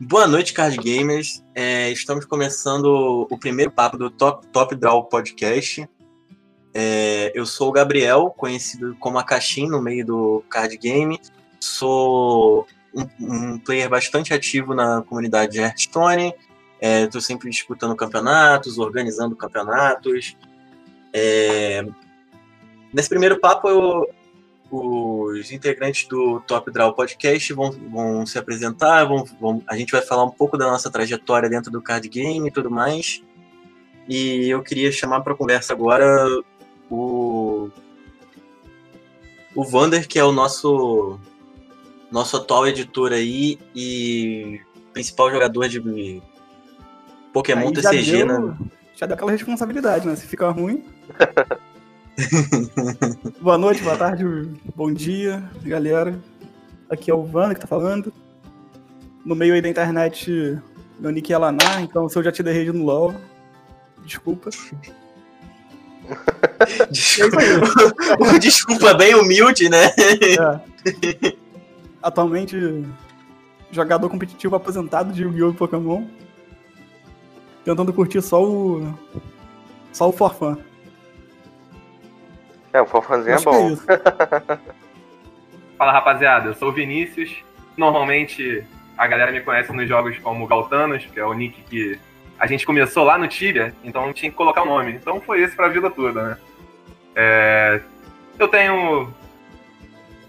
[0.00, 1.44] Boa noite, card gamers.
[1.52, 5.88] É, estamos começando o primeiro papo do Top, Top Draw Podcast.
[6.72, 11.18] É, eu sou o Gabriel, conhecido como Akashin no meio do card game.
[11.58, 12.64] Sou
[12.94, 16.32] um, um player bastante ativo na comunidade de Hearthstone.
[16.80, 20.36] Estou é, sempre disputando campeonatos, organizando campeonatos.
[21.12, 21.84] É,
[22.94, 24.08] nesse primeiro papo, eu,
[24.70, 30.02] os integrantes do Top Draw Podcast vão, vão se apresentar, vão, vão, a gente vai
[30.02, 33.22] falar um pouco da nossa trajetória dentro do card game e tudo mais.
[34.08, 36.26] E eu queria chamar para conversa agora
[36.90, 37.70] o
[39.54, 41.18] o Vander, que é o nosso
[42.10, 44.60] nosso atual editor aí e
[44.92, 46.22] principal jogador de
[47.32, 48.56] Pokémon TCG, deu, né?
[48.94, 50.16] Já deu aquela responsabilidade, né?
[50.16, 50.84] Se fica ruim.
[53.40, 54.24] boa noite, boa tarde,
[54.74, 56.18] bom dia, galera.
[56.90, 58.12] Aqui é o Vander que tá falando.
[59.24, 60.58] No meio aí da internet,
[60.98, 63.14] meu nick é Lanar, então se eu já te derrei no LoL,
[64.04, 64.50] desculpa.
[66.90, 69.88] Desculpa, é Desculpa bem humilde, né?
[69.88, 71.36] É.
[72.02, 72.56] Atualmente,
[73.70, 75.52] jogador competitivo aposentado de Yu-Gi-Oh!
[75.52, 76.04] Pokémon.
[77.64, 78.94] Tentando curtir só o.
[79.92, 80.56] Só o forfã.
[82.72, 83.76] É, o forfãzinho é bom.
[83.88, 84.58] É
[85.78, 87.44] Fala rapaziada, eu sou o Vinícius.
[87.76, 88.64] Normalmente
[88.96, 91.98] a galera me conhece nos jogos como Galtanos, que é o nick que
[92.38, 94.92] a gente começou lá no Tibia, então tinha que colocar o nome.
[94.92, 96.36] Então foi esse pra vida toda, né?
[97.14, 97.80] É...
[98.38, 99.12] Eu tenho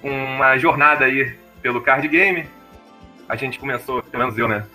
[0.04, 2.48] uma jornada aí pelo card game.
[3.28, 4.66] A gente começou, pelo menos eu, né?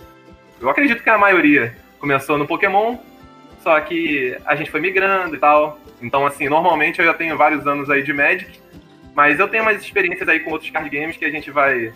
[0.60, 2.98] Eu acredito que a maioria começou no Pokémon,
[3.64, 5.78] só que a gente foi migrando e tal.
[6.00, 8.60] Então, assim, normalmente eu já tenho vários anos aí de Magic,
[9.14, 11.92] mas eu tenho umas experiências aí com outros card games que a gente vai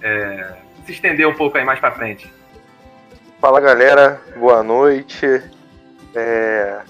[0.00, 0.54] é,
[0.86, 2.32] se estender um pouco aí mais pra frente.
[3.40, 5.26] Fala galera, boa noite.
[6.14, 6.80] É...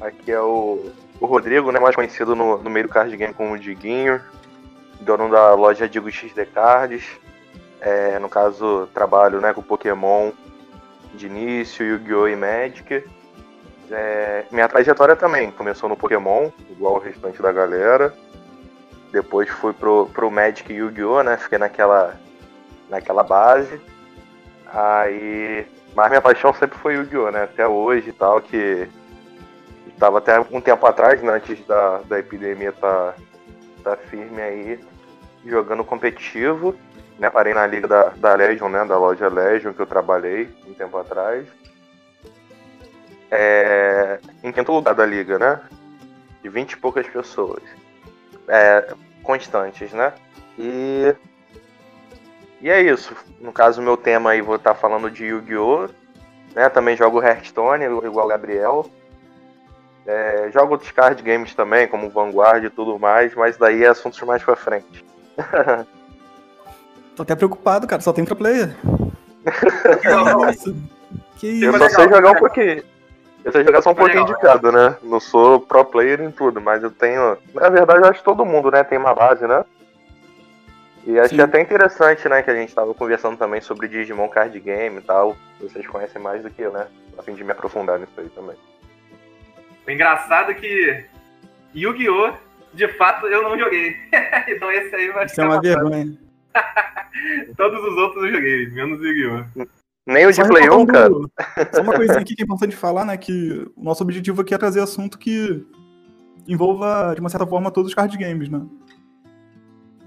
[0.00, 3.56] Aqui é o, o Rodrigo, né, mais conhecido no, no meio do card game como
[3.56, 4.20] Diguinho,
[5.00, 7.04] dono da loja Digo XD Cards.
[7.80, 10.32] É, no caso, trabalho né, com Pokémon
[11.22, 12.28] de início, Yu-Gi-Oh!
[12.28, 13.04] e Magic.
[13.90, 18.12] É, minha trajetória também começou no Pokémon, igual o restante da galera.
[19.12, 21.22] Depois fui pro, pro Magic Yu-Gi-Oh!
[21.22, 21.36] né?
[21.36, 22.18] Fiquei naquela,
[22.88, 23.80] naquela base.
[24.66, 25.66] Aí.
[25.94, 27.30] Mas minha paixão sempre foi Yu-Gi-Oh!
[27.30, 27.44] né?
[27.44, 28.88] Até hoje e tal, que
[29.88, 33.14] estava até um tempo atrás, né, antes da, da epidemia tá,
[33.84, 34.80] tá firme aí,
[35.46, 36.74] jogando competitivo.
[37.18, 38.84] Né, parei na liga da, da Legion, né?
[38.84, 41.46] Da loja Legion que eu trabalhei um tempo atrás.
[43.30, 45.60] É, em quinto lugar da liga, né?
[46.42, 47.62] De 20 e poucas pessoas.
[48.48, 48.92] É,
[49.22, 50.12] constantes, né?
[50.58, 51.14] E
[52.62, 53.14] e é isso.
[53.40, 55.88] No caso, meu tema aí, vou estar falando de Yu-Gi-Oh!
[56.54, 56.68] Né?
[56.68, 58.88] Também jogo Hearthstone, igual Gabriel.
[60.06, 64.20] É, jogo outros card games também, como Vanguard e tudo mais, mas daí é assuntos
[64.22, 65.04] mais pra frente.
[67.16, 68.74] Tô até preocupado, cara, só tem pra player.
[70.04, 70.74] Nossa,
[71.36, 71.64] que isso?
[71.66, 72.82] Eu só sei jogar um pouquinho.
[73.44, 74.96] Eu sei jogar só um pouquinho de cada, né?
[75.02, 77.36] Não sou pro player em tudo, mas eu tenho.
[77.54, 79.64] Na verdade, eu acho que todo mundo, né, tem uma base, né?
[81.04, 81.42] E achei Sim.
[81.42, 85.36] até interessante, né, que a gente tava conversando também sobre Digimon Card Game e tal.
[85.60, 86.86] Vocês conhecem mais do que eu, né?
[87.18, 88.56] A fim de me aprofundar nisso aí também.
[89.86, 91.04] O engraçado é que
[91.74, 92.32] Yu-Gi-Oh!
[92.72, 93.96] de fato eu não joguei.
[94.48, 96.12] então esse aí vai Isso é uma vergonha.
[97.56, 99.66] Todos os outros eu joguei, menos Yu-Gi-Oh!
[100.06, 101.14] Nem o de Play 1, cara.
[101.72, 103.16] Só uma coisinha aqui que é importante falar, né?
[103.16, 105.64] Que o nosso objetivo aqui é trazer assunto que
[106.46, 108.66] envolva, de uma certa forma, todos os card games, né?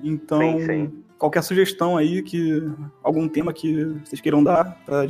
[0.04, 1.04] Então, sim, sim.
[1.18, 2.62] qualquer sugestão aí, que
[3.02, 5.08] algum tema que vocês queiram dar para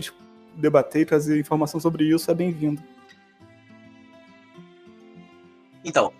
[0.55, 2.81] debater e trazer informação sobre isso é bem-vindo.
[5.83, 6.13] Então,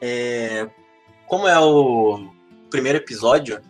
[0.00, 0.68] é,
[1.26, 2.28] como é o
[2.70, 3.60] primeiro episódio,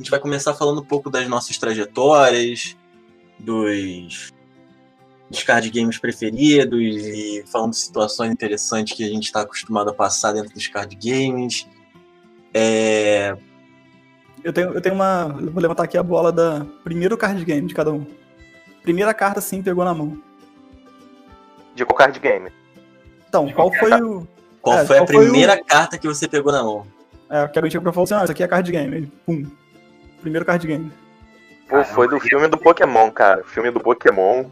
[0.00, 2.74] a gente vai começar falando um pouco das nossas trajetórias,
[3.38, 4.32] dos,
[5.28, 9.94] dos card games preferidos e falando de situações interessantes que a gente está acostumado a
[9.94, 11.68] passar dentro dos card games.
[12.54, 13.36] É,
[14.42, 15.36] eu tenho, eu tenho uma.
[15.38, 18.06] Eu vou levantar aqui a bola da primeiro card game de cada um.
[18.82, 20.18] Primeira carta sim pegou na mão.
[21.74, 22.50] De qual card game?
[23.28, 24.26] Então, de qual foi o.
[24.62, 25.64] Qual é, foi qual a primeira o...
[25.66, 26.86] carta que você pegou na mão?
[27.28, 28.96] É, que chegou pra falar assim, ah, isso aqui é card game.
[28.96, 29.60] Aí, pum.
[30.20, 30.92] Primeiro card game.
[31.68, 33.44] Pô, foi do filme do Pokémon, cara.
[33.44, 34.44] Filme do Pokémon.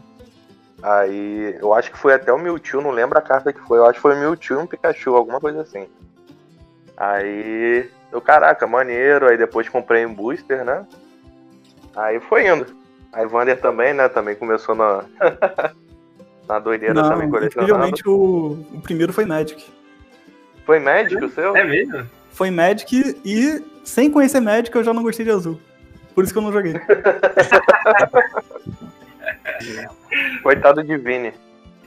[0.81, 3.77] Aí, eu acho que foi até o Mewtwo, não lembro a carta que foi.
[3.77, 5.87] Eu acho que foi o Mewtwo e um Pikachu, alguma coisa assim.
[6.95, 9.27] Aí, eu, caraca, maneiro.
[9.27, 10.85] Aí depois comprei um booster, né?
[11.95, 12.65] Aí foi indo.
[13.11, 14.07] A Evander também, né?
[14.07, 15.03] Também começou na.
[16.47, 17.71] na doideira Não, também colecionando.
[17.71, 19.63] incrivelmente o, o primeiro foi Magic.
[20.65, 21.55] Foi Magic o seu?
[21.55, 22.05] É mesmo?
[22.31, 25.59] Foi Magic e, sem conhecer Magic, eu já não gostei de azul.
[26.13, 26.73] Por isso que eu não joguei.
[30.43, 31.33] Coitado de Vini.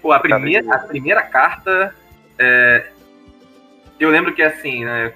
[0.01, 1.95] Pô, a primeira, a primeira carta.
[2.39, 2.87] é,
[4.01, 5.13] eu lembro que assim, né?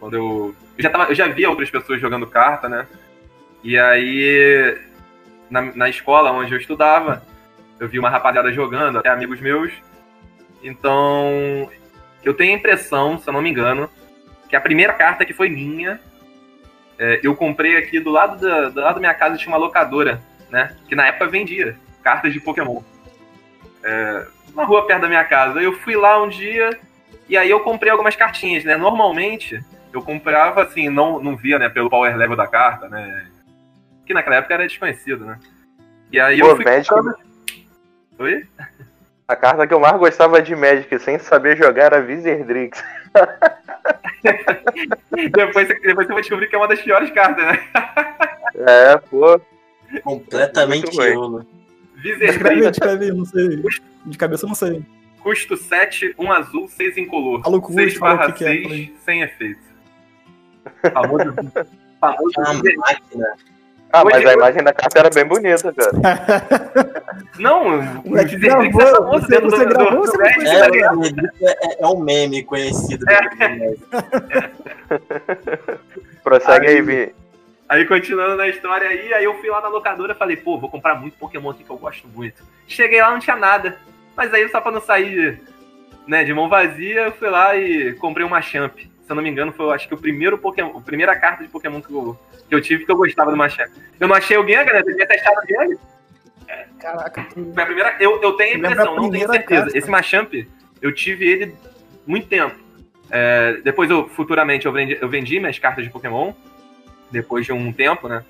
[0.00, 0.54] Quando eu.
[0.76, 2.86] Eu já, tava, eu já via outras pessoas jogando carta, né?
[3.62, 4.78] E aí.
[5.50, 7.22] Na, na escola onde eu estudava,
[7.78, 9.72] eu vi uma rapaziada jogando, até amigos meus.
[10.62, 11.70] Então.
[12.24, 13.88] Eu tenho a impressão, se eu não me engano,
[14.48, 16.00] que a primeira carta que foi minha.
[16.98, 20.20] é, eu comprei aqui do lado da, do lado da minha casa tinha uma locadora,
[20.50, 20.74] né?
[20.88, 22.80] Que na época vendia cartas de Pokémon
[24.54, 25.60] na rua perto da minha casa.
[25.60, 26.70] Eu fui lá um dia
[27.28, 28.76] e aí eu comprei algumas cartinhas, né?
[28.76, 29.60] Normalmente
[29.92, 33.26] eu comprava assim, não, não via, né, pelo power level da carta, né?
[34.06, 35.38] Que naquela época era desconhecido, né?
[36.10, 37.18] E aí Pô, eu fui Magic- comprando-
[38.18, 38.46] Oi?
[39.28, 42.82] A carta que eu mais gostava de Magic sem saber jogar era Wizardrix.
[45.32, 47.64] depois, você- depois você vai descobrir que é uma das piores cartas, né?
[48.54, 49.40] É, pô.
[50.02, 51.46] Completamente iolo.
[52.02, 53.62] Descreve, descreve, não sei.
[54.04, 54.82] De cabeça eu não sei.
[55.20, 57.42] custo 7, 1 azul, 6 incolor.
[57.42, 58.96] Com 6 o falou o barra que que é, 6, falei.
[59.04, 59.60] sem efeito.
[60.92, 61.34] Famoso,
[62.00, 62.76] famoso É uma Vizerdrix.
[62.78, 63.26] máquina.
[63.92, 65.92] Ah, mas Hoje a eu- imagem da carta era bem bonita, cara.
[67.38, 71.02] Não, é gravou, famoso você- você do- gravou do- do você tá É, ligado?
[71.42, 73.04] é, é um meme conhecido.
[76.22, 77.14] Prossegue aí, Vini.
[77.68, 80.70] Aí, continuando na história aí, aí eu fui lá na locadora e falei, pô, vou
[80.70, 82.42] comprar muito Pokémon aqui que eu gosto muito.
[82.68, 83.76] Cheguei lá, não tinha nada.
[84.16, 85.40] Mas aí, só pra não sair
[86.06, 88.76] né, de mão vazia, eu fui lá e comprei uma Champ.
[88.78, 91.42] Se eu não me engano, foi, eu acho que o primeiro Pokémon, a primeira carta
[91.44, 92.18] de Pokémon que eu,
[92.48, 93.70] que eu tive que eu gostava do Machamp.
[94.00, 94.80] Eu não achei o Gengar, né?
[94.80, 95.78] Eu devia achado o Gengar.
[96.78, 97.52] Caraca, tu...
[97.52, 99.62] Foi a primeira, eu, eu tenho a impressão, a não tenho certeza.
[99.62, 99.78] carta.
[99.78, 100.34] Esse Machamp,
[100.82, 101.54] eu tive ele
[102.06, 102.56] muito tempo.
[103.10, 106.32] É, depois, eu, futuramente, eu vendi, eu vendi minhas cartas de Pokémon.
[107.10, 108.24] Depois de um tempo, né?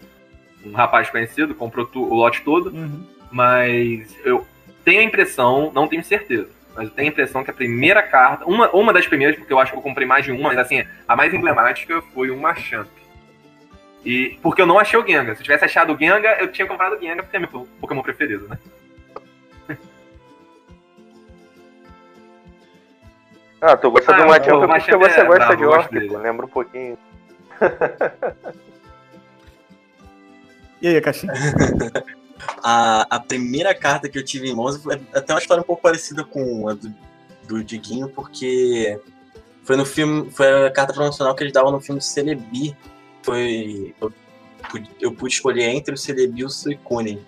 [0.64, 2.68] Um rapaz conhecido comprou tu- o lote todo.
[2.70, 3.02] Uhum.
[3.30, 4.46] Mas eu
[4.84, 8.44] tenho a impressão, não tenho certeza, mas eu tenho a impressão que a primeira carta,
[8.44, 10.84] uma, uma das primeiras, porque eu acho que eu comprei mais de uma, mas assim,
[11.08, 12.88] a mais emblemática foi uma Champ.
[14.04, 15.34] E porque eu não achei o Gengar.
[15.34, 18.02] Se eu tivesse achado o Gengar, eu tinha comprado o Gengar, porque é meu Pokémon
[18.02, 18.58] preferido, né?
[23.60, 25.92] Ah, tu gosta Ah, do Machamp porque Machamp você é gosta de Orc.
[25.92, 26.98] Lembra um pouquinho.
[30.80, 31.32] E aí, Caixinha?
[32.62, 35.82] A, a primeira carta que eu tive em mãos foi até uma história um pouco
[35.82, 36.92] parecida com a do,
[37.48, 38.98] do Diguinho, porque
[39.64, 42.76] foi no filme, foi a carta promocional que eles davam no filme Celebi.
[43.22, 43.94] Foi.
[44.00, 44.12] Eu,
[44.70, 47.24] pude- eu pude escolher entre o Celebi e o Suicune.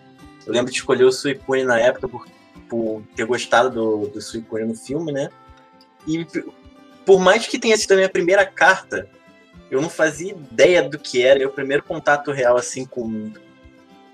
[0.47, 2.27] Eu lembro de escolher o Suicune na época por,
[2.69, 5.29] por ter gostado do, do Suicune no filme, né?
[6.07, 6.27] E
[7.05, 9.09] por mais que tenha sido a minha primeira carta,
[9.71, 11.39] eu não fazia ideia do que era.
[11.39, 13.33] Meu primeiro contato real, assim, com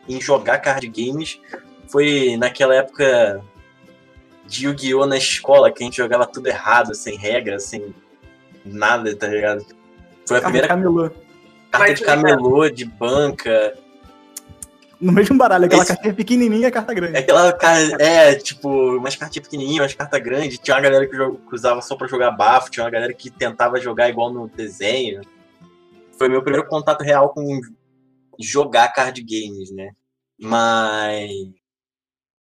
[0.09, 1.41] em jogar card games
[1.89, 3.41] foi naquela época
[4.47, 5.06] de Yu-Gi-Oh!
[5.06, 7.95] na escola, que a gente jogava tudo errado, sem regra, sem
[8.65, 9.65] nada, tá ligado?
[10.27, 11.11] Foi a primeira Camelô.
[11.71, 13.75] carta de camelô, de banca.
[15.01, 17.19] No mesmo baralho, aquela Esse- cartinha pequenininha e a carta grande.
[17.19, 20.58] Aquela cara, é, tipo, umas cartinhas pequenininhas, umas cartas grandes.
[20.58, 23.31] Tinha uma galera que, jo- que usava só pra jogar bafo, tinha uma galera que
[23.31, 25.20] tentava jogar igual no desenho.
[26.17, 27.61] Foi meu primeiro contato real com
[28.41, 29.93] jogar card games, né?
[30.38, 31.31] Mas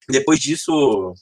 [0.09, 1.13] depois disso,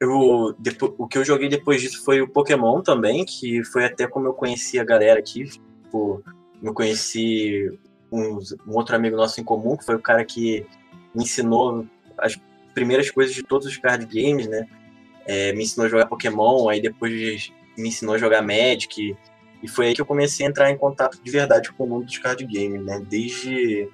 [0.00, 4.06] eu, depo- o que eu joguei depois disso foi o Pokémon também, que foi até
[4.06, 5.44] como eu conheci a galera aqui.
[5.44, 6.22] Tipo,
[6.62, 7.78] eu conheci
[8.10, 10.66] uns- um outro amigo nosso em comum, que foi o cara que
[11.14, 11.86] me ensinou
[12.18, 12.38] as
[12.74, 14.66] primeiras coisas de todos os card games, né?
[15.24, 19.16] É, me ensinou a jogar Pokémon, aí depois me ensinou a jogar Magic.
[19.62, 22.06] E foi aí que eu comecei a entrar em contato de verdade com o mundo
[22.06, 23.00] dos card games, né?
[23.08, 23.88] Desde,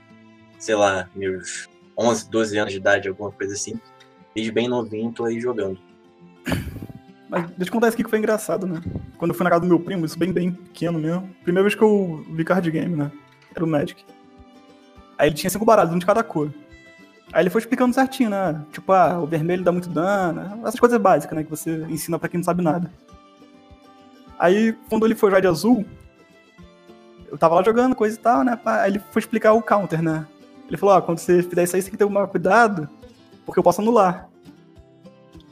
[0.59, 3.79] sei lá, meus 11, 12 anos de idade, alguma coisa assim.
[4.35, 5.79] Desde bem novinho, tô aí jogando.
[7.29, 8.81] Mas deixa eu contar isso aqui que foi engraçado, né?
[9.19, 11.29] Quando eu fui na casa do meu primo, isso bem, bem pequeno mesmo.
[11.43, 13.13] Primeira vez que eu vi card game, né?
[13.55, 14.03] Era o Magic.
[15.19, 16.53] Aí ele tinha cinco baralhos, um de cada cor.
[17.33, 18.65] Aí ele foi explicando certinho, né?
[18.73, 21.45] Tipo, ah, o vermelho dá muito dano, essas coisas básicas, né?
[21.45, 22.91] Que você ensina pra quem não sabe nada.
[24.39, 25.85] Aí, quando ele foi jogar de azul,
[27.31, 28.59] eu tava lá jogando, coisa e tal, né?
[28.65, 30.27] Aí ele foi explicar o counter, né?
[30.69, 32.89] Ele falou, ó, quando você fizer isso aí, você tem que ter um cuidado,
[33.45, 34.29] porque eu posso anular.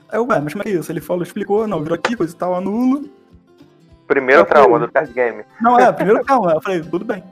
[0.09, 0.93] Aí eu, ué, mas como é é isso?
[0.93, 3.09] Ele falou, explicou, não, virou aqui, coisa e tal, anulo.
[4.07, 5.45] Primeiro Eu trauma do card game.
[5.61, 6.53] Não, é, primeiro calma.
[6.53, 7.25] Eu falei, tudo bem.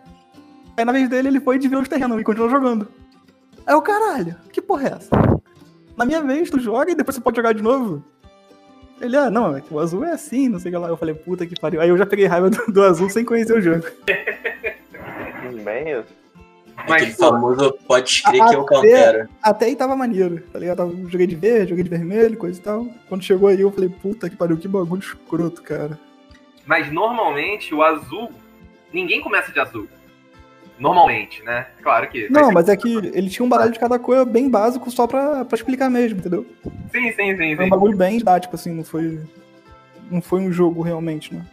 [0.76, 2.88] Aí na vez dele, ele foi e desviou os terrenos e continuou jogando.
[3.66, 5.10] Aí o caralho, que porra é essa?
[5.96, 8.02] Na minha vez, tu joga e depois você pode jogar de novo?
[9.00, 10.88] Ele, ah, não, é que o azul é assim, não sei o que lá.
[10.88, 11.80] Eu falei, puta que pariu.
[11.80, 13.84] Aí eu já peguei raiva do, do azul sem conhecer o jogo.
[15.64, 16.24] Bem isso.
[16.76, 19.28] Aquele famoso pode crer que eu countero.
[19.42, 20.78] Até aí tava maneiro, tá ligado?
[20.78, 22.86] Tava, joguei de verde, joguei de vermelho, coisa e tal.
[23.08, 25.98] Quando chegou aí eu falei, puta que pariu, que bagulho escroto, cara.
[26.66, 28.30] Mas normalmente o azul,
[28.92, 29.88] ninguém começa de azul.
[30.78, 31.66] Normalmente, né?
[31.82, 32.28] Claro que.
[32.30, 35.44] Não, mas é que ele tinha um baralho de cada cor bem básico só pra,
[35.44, 36.46] pra explicar mesmo, entendeu?
[36.90, 37.56] Sim, sim, sim.
[37.56, 39.20] Foi um bagulho bem didático, assim, não foi.
[40.10, 41.44] Não foi um jogo realmente, né?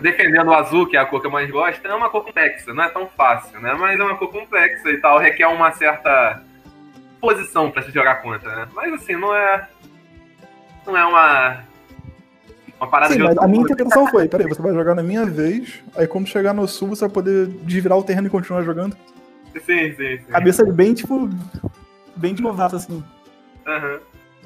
[0.00, 2.72] defendendo o azul, que é a cor que eu mais gosto, é uma cor complexa,
[2.72, 3.74] não é tão fácil, né?
[3.74, 6.42] Mas é uma cor complexa e tal, requer uma certa
[7.20, 8.68] posição para se jogar contra, né?
[8.72, 9.68] Mas assim, não é.
[10.86, 11.64] Não é uma.
[12.80, 15.82] Uma parada Sim, mas a minha interpretação foi, peraí, você vai jogar na minha vez,
[15.96, 18.96] aí quando chegar no sul você vai poder desvirar o terreno e continuar jogando.
[19.52, 20.24] Sim, sim, sim.
[20.28, 21.28] Cabeça bem, tipo,
[22.14, 23.02] bem de novato, assim.
[23.66, 23.98] Aham.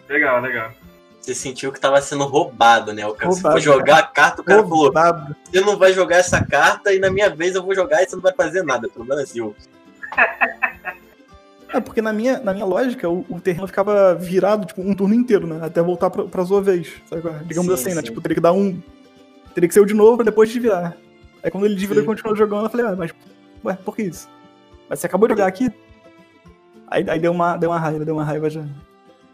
[0.09, 0.73] Legal, legal.
[1.21, 3.07] Você sentiu que tava sendo roubado, né?
[3.07, 5.37] O cara, você Roubado, foi jogar a carta, o cara falou: Roubado.
[5.45, 8.17] você não vai jogar essa carta e na minha vez eu vou jogar e você
[8.17, 8.89] não vai fazer nada.
[8.89, 9.55] O problema é seu.
[11.73, 15.15] É, porque na minha, na minha lógica, o, o terreno ficava virado, tipo, um turno
[15.15, 15.61] inteiro, né?
[15.65, 16.93] Até voltar pra, pra sua vez.
[17.07, 17.23] Sabe?
[17.45, 18.03] Digamos Sim, assim, né?
[18.03, 18.09] sim.
[18.09, 18.81] Tipo, teria que dar um.
[19.55, 20.97] Teria que ser eu de novo pra depois desvirar.
[21.43, 23.13] Aí quando ele desvirou e continuou jogando, eu falei, ah, mas.
[23.65, 24.29] Ué, por que isso?
[24.89, 25.71] Mas você acabou de jogar aqui?
[26.89, 28.65] Aí, aí deu, uma, deu uma raiva, deu uma raiva já.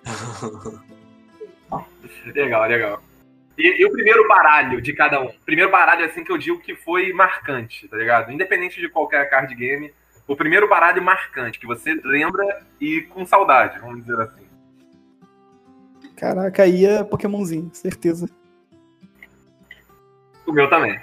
[2.35, 3.03] Legal, legal.
[3.57, 5.31] E, e o primeiro baralho de cada um?
[5.45, 8.33] Primeiro baralho, assim, que eu digo que foi marcante, tá ligado?
[8.33, 9.93] Independente de qualquer card game,
[10.29, 14.47] o primeiro baralho marcante, que você lembra e com saudade, vamos dizer assim.
[16.15, 18.29] Caraca, aí é Pokémonzinho, certeza.
[20.47, 21.01] O meu também.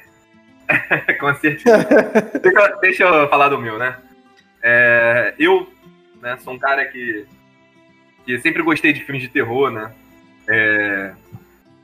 [1.19, 1.85] com certeza.
[2.41, 3.97] deixa, eu- deixa eu falar do meu, né?
[4.61, 5.71] É, eu
[6.21, 7.25] né, sou um cara que,
[8.25, 9.91] que sempre gostei de filmes de terror, né?
[10.47, 11.13] É,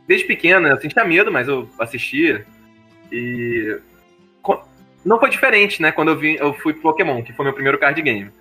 [0.07, 2.45] desde pequeno eu sentia medo, mas eu assistia.
[3.11, 3.79] E
[5.03, 5.91] não foi diferente, né?
[5.91, 8.31] Quando eu, vim, eu fui pro Pokémon, que foi meu primeiro card game.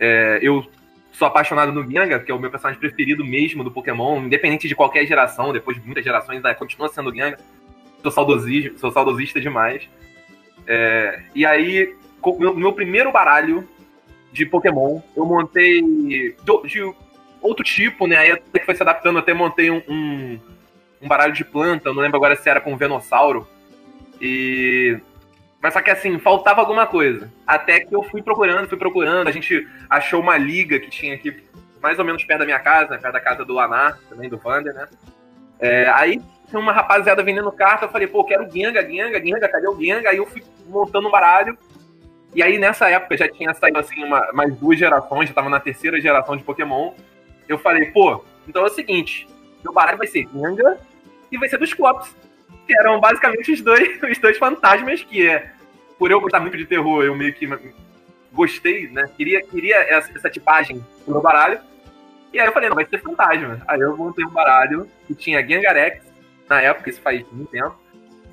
[0.00, 0.66] É, eu
[1.12, 4.74] sou apaixonado no Gengar, que é o meu personagem preferido mesmo do Pokémon, independente de
[4.74, 7.38] qualquer geração, depois de muitas gerações, ainda continua sendo o Gengar.
[8.02, 9.88] Sou saudosista, sou saudosista demais.
[10.66, 13.68] É, e aí, co- meu, primeiro baralho
[14.32, 16.34] de Pokémon, eu montei de,
[17.40, 18.16] outro tipo, né?
[18.16, 20.40] Aí até que foi se adaptando, até montei um, um,
[21.02, 23.46] um baralho de planta, eu não lembro agora se era com Venossauro.
[24.20, 24.98] E.
[25.64, 27.32] Mas só que assim, faltava alguma coisa.
[27.46, 29.28] Até que eu fui procurando, fui procurando.
[29.28, 31.42] A gente achou uma liga que tinha aqui,
[31.80, 34.74] mais ou menos perto da minha casa, perto da casa do Lanar, também do Vander,
[34.74, 34.86] né?
[35.58, 39.66] É, aí tinha uma rapaziada vendendo carta, eu falei, pô, quero Genga, Genga, Genga, cadê
[39.66, 40.10] o Genga?
[40.10, 41.56] Aí eu fui montando um baralho.
[42.34, 45.60] E aí nessa época já tinha saído assim uma, mais duas gerações, já tava na
[45.60, 46.92] terceira geração de Pokémon.
[47.48, 49.26] Eu falei, pô, então é o seguinte,
[49.62, 50.76] meu baralho vai ser Genga
[51.32, 52.14] e vai ser dos Clops.
[52.66, 55.50] Que eram basicamente os dois, os dois fantasmas que é.
[55.98, 57.48] Por eu gostar muito de terror, eu meio que
[58.32, 59.08] gostei, né?
[59.16, 61.60] Queria, queria essa, essa tipagem pro meu baralho.
[62.32, 63.62] E aí eu falei, não, vai ser fantasma.
[63.68, 66.02] Aí eu montei um baralho que tinha Gengarex,
[66.48, 67.76] na época, isso faz muito tempo,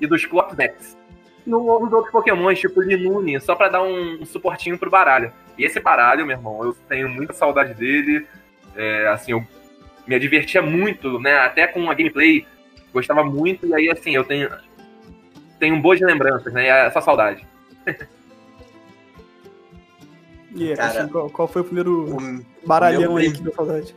[0.00, 0.96] e dos Clopnex.
[1.46, 5.32] E um- uns outros pokémons, tipo Linune, só pra dar um, um suportinho pro baralho.
[5.56, 8.26] E esse baralho, meu irmão, eu tenho muita saudade dele.
[8.74, 9.46] É, assim, eu
[10.06, 11.38] me divertia muito, né?
[11.38, 12.44] Até com a gameplay,
[12.92, 13.66] gostava muito.
[13.66, 14.50] E aí, assim, eu tenho,
[15.58, 16.64] tenho boas lembranças, né?
[16.64, 17.46] E é essa saudade.
[20.54, 23.96] E Cara, assim, qual, qual foi o primeiro O, baralhão aí prim- que deu saudade?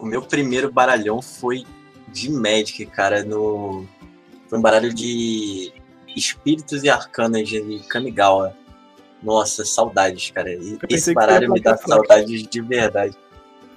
[0.00, 1.64] o meu primeiro baralhão foi
[2.08, 3.84] de Magic, cara, no.
[4.48, 5.72] Foi um baralho de
[6.16, 8.56] espíritos e arcanas de Kamigawa.
[9.22, 10.52] Nossa, saudades, cara.
[10.52, 13.16] E esse baralho me dá saudades de verdade.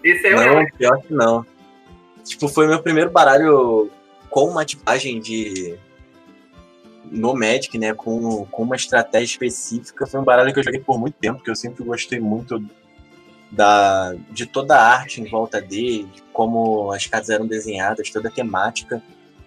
[0.04, 1.44] Esse eu Não, pior que não.
[2.24, 3.90] Tipo, foi meu primeiro baralho
[4.30, 5.78] com uma tipagem de.
[7.12, 7.94] No Magic, né?
[7.94, 10.06] Com, com uma estratégia específica.
[10.06, 12.64] Foi um baralho que eu joguei por muito tempo, que eu sempre gostei muito
[13.52, 18.30] da, de toda a arte em volta dele, de como as cartas eram desenhadas, toda
[18.30, 19.02] a temática.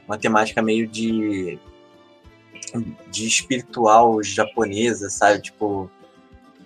[0.07, 1.59] Uma temática meio de.
[3.11, 5.43] de espiritual japonesa, sabe?
[5.43, 5.91] Tipo.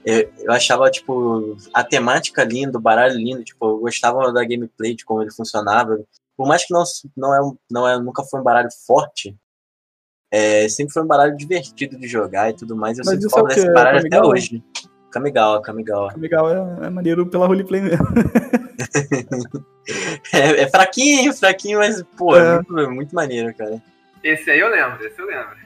[0.05, 4.95] Eu, eu achava, tipo, a temática linda, o baralho lindo, tipo, eu gostava da gameplay,
[4.95, 5.99] de como ele funcionava.
[6.37, 6.85] Por mais que não,
[7.17, 9.37] não, é, um- não é, nunca foi um baralho forte,
[10.31, 12.99] é, sempre foi um baralho divertido de jogar e tudo mais.
[12.99, 14.33] Eu Mas sinto isso é desse baralho até Kamigawa?
[14.35, 14.63] hoje.
[15.11, 16.13] Kamigawa, Kamigawa.
[16.17, 18.05] Legal, é, é maneiro pela roleplay mesmo.
[20.33, 22.55] É, é fraquinho, fraquinho, mas, pô, é, É.
[22.57, 23.81] muito, é muito maneiro, cara.
[24.23, 25.57] Esse aí eu lembro, esse eu lembro.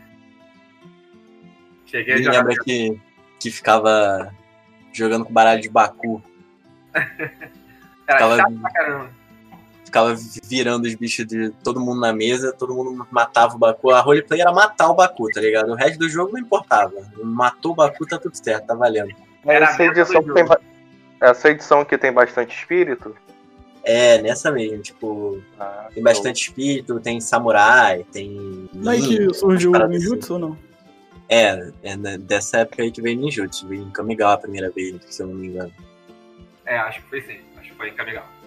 [1.87, 2.39] Cheguei a Ele jogar.
[2.41, 3.01] lembra que,
[3.41, 4.31] que ficava
[4.93, 6.23] jogando com baralho de Baku.
[6.95, 9.11] Era Ficava- chato pra caramba.
[9.91, 13.91] Ficava virando os bichos de todo mundo na mesa, todo mundo matava o Baku.
[13.91, 15.73] A roleplay era matar o Baku, tá ligado?
[15.73, 16.93] O resto do jogo não importava.
[17.25, 19.13] Matou o Baku, tá tudo certo, tá valendo.
[19.45, 20.61] Era Essa edição, que tem ba-
[21.21, 23.17] essa edição que tem bastante espírito.
[23.83, 28.71] É, nessa mesmo, tipo, ah, tem bastante espírito, tem samurai, tem.
[28.73, 30.53] Daí que surgiu o ninjutsu ou não?
[30.53, 30.71] assim.
[31.29, 34.97] É, é né, dessa época aí que veio Ninjutsu, veio em Kamigawa a primeira vez,
[35.09, 35.73] se eu não me engano.
[36.67, 37.39] É, acho que foi sim.
[37.57, 38.40] Acho que foi em Kamigawa.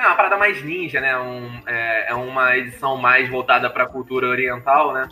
[0.00, 1.18] É uma parada mais ninja, né?
[1.18, 5.06] Um, é, é uma edição mais voltada pra cultura oriental, né?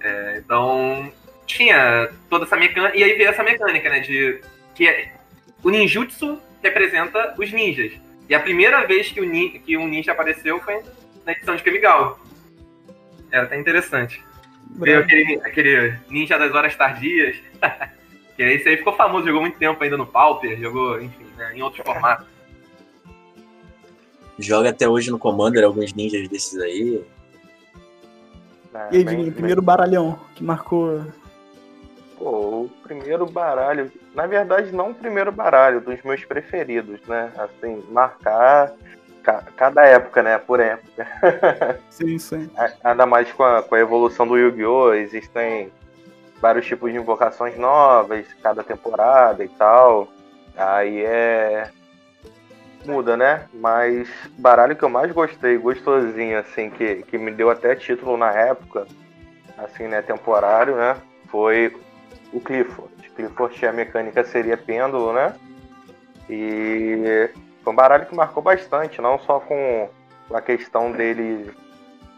[0.00, 1.12] É, então,
[1.44, 2.96] tinha toda essa mecânica.
[2.96, 4.00] E aí veio essa mecânica, né?
[4.00, 4.40] De
[4.74, 5.12] que é-
[5.62, 7.92] o ninjutsu representa os ninjas.
[8.26, 10.82] E a primeira vez que, o nin, que um ninja apareceu foi
[11.26, 12.18] na edição de Kamigawa.
[13.30, 14.24] Era até interessante.
[14.76, 17.36] Veio aquele, aquele ninja das horas tardias.
[18.34, 21.62] que esse aí ficou famoso, jogou muito tempo ainda no Pauper, jogou, enfim, né, em
[21.62, 22.26] outros formatos.
[24.38, 27.04] Joga até hoje no Commander alguns ninjas desses aí.
[28.72, 31.02] né, E aí, bem- Diguinho, bem- primeiro baralhão que marcou.
[32.18, 32.30] Pô,
[32.62, 37.30] o primeiro baralho, na verdade não o primeiro baralho, dos meus preferidos, né?
[37.36, 38.72] Assim, marcar
[39.22, 40.38] ca- cada época, né?
[40.38, 41.06] Por época.
[41.90, 42.50] Sim, sim.
[42.84, 44.94] Ainda mais com a, com a evolução do Yu-Gi-Oh!
[44.94, 45.70] Existem
[46.40, 50.08] vários tipos de invocações novas, cada temporada e tal.
[50.56, 51.70] Aí é.
[52.84, 53.46] Muda, né?
[53.54, 58.16] Mas o baralho que eu mais gostei, gostosinho, assim, que, que me deu até título
[58.16, 58.86] na época,
[59.58, 60.02] assim, né?
[60.02, 60.96] Temporário, né?
[61.28, 61.74] Foi
[62.32, 62.92] o Clifford.
[63.16, 65.34] Clifford, a mecânica seria pêndulo, né?
[66.28, 67.30] E
[67.64, 69.88] foi um baralho que marcou bastante, não só com
[70.32, 71.50] a questão dele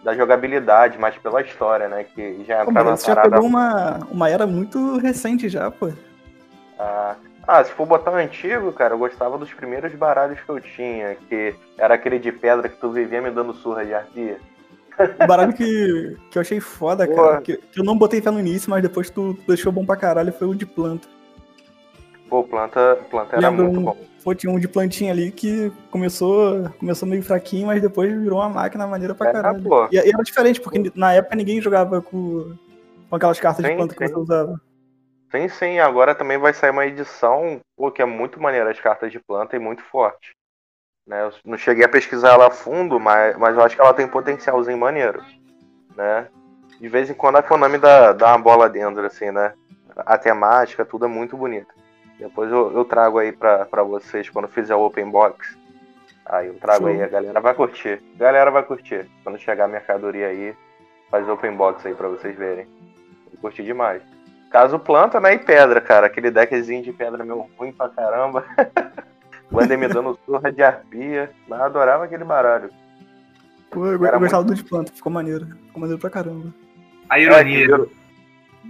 [0.02, 2.04] da jogabilidade, mas pela história, né?
[2.04, 3.30] Que já Pô, entrava mas na você já parada.
[3.30, 5.90] pegou uma, uma era muito recente já, pô.
[6.78, 7.16] Ah,
[7.48, 11.16] ah, se for botar um antigo, cara, eu gostava dos primeiros baralhos que eu tinha,
[11.28, 14.38] que era aquele de pedra que tu vivia me dando surra de arpia.
[15.18, 17.40] O baralho que, que eu achei foda, cara.
[17.40, 20.32] Que, que eu não botei fé no início, mas depois tu deixou bom pra caralho,
[20.32, 21.08] foi o de planta.
[22.28, 23.96] Pô, planta, planta era Lembra muito um- bom.
[24.22, 28.48] Pô, tinha um de plantinha ali que começou, começou meio fraquinho, mas depois virou uma
[28.50, 29.62] máquina maneira pra É, caralho.
[29.62, 29.86] pô.
[29.90, 32.52] E, e era diferente, porque na época ninguém jogava com,
[33.08, 34.12] com aquelas cartas de Sim, planta que sim.
[34.12, 34.60] você usava.
[35.30, 39.12] Sim, sim, agora também vai sair uma edição, pô, que é muito maneira as cartas
[39.12, 40.34] de planta e muito forte.
[41.06, 41.22] Né?
[41.22, 44.08] Eu não cheguei a pesquisar ela a fundo, mas, mas eu acho que ela tem
[44.08, 45.22] potencialzinho maneiro.
[45.94, 46.28] Né?
[46.80, 49.52] De vez em quando a Konami dá, dá uma bola dentro, assim, né?
[49.96, 51.74] A temática, tudo é muito bonito.
[52.18, 55.58] Depois eu, eu trago aí pra, pra vocês quando fizer o open box.
[56.24, 56.88] Aí eu trago Show.
[56.88, 58.02] aí, a galera vai curtir.
[58.14, 59.08] A galera vai curtir.
[59.24, 60.54] Quando chegar a mercadoria aí,
[61.10, 62.66] faz open box aí pra vocês verem.
[63.32, 64.02] Eu curti demais.
[64.50, 65.34] Caso planta, né?
[65.34, 66.06] E pedra, cara.
[66.06, 68.44] Aquele deckzinho de pedra meu ruim pra caramba.
[69.50, 71.30] O Ender me dando surra de arpia.
[71.48, 72.68] Mas adorava aquele baralho.
[73.70, 75.46] Pô, eu, Era eu gostava do de planta, ficou maneiro.
[75.46, 76.52] Ficou maneiro pra caramba.
[77.08, 77.58] A É, ironia.
[77.66, 77.90] virou-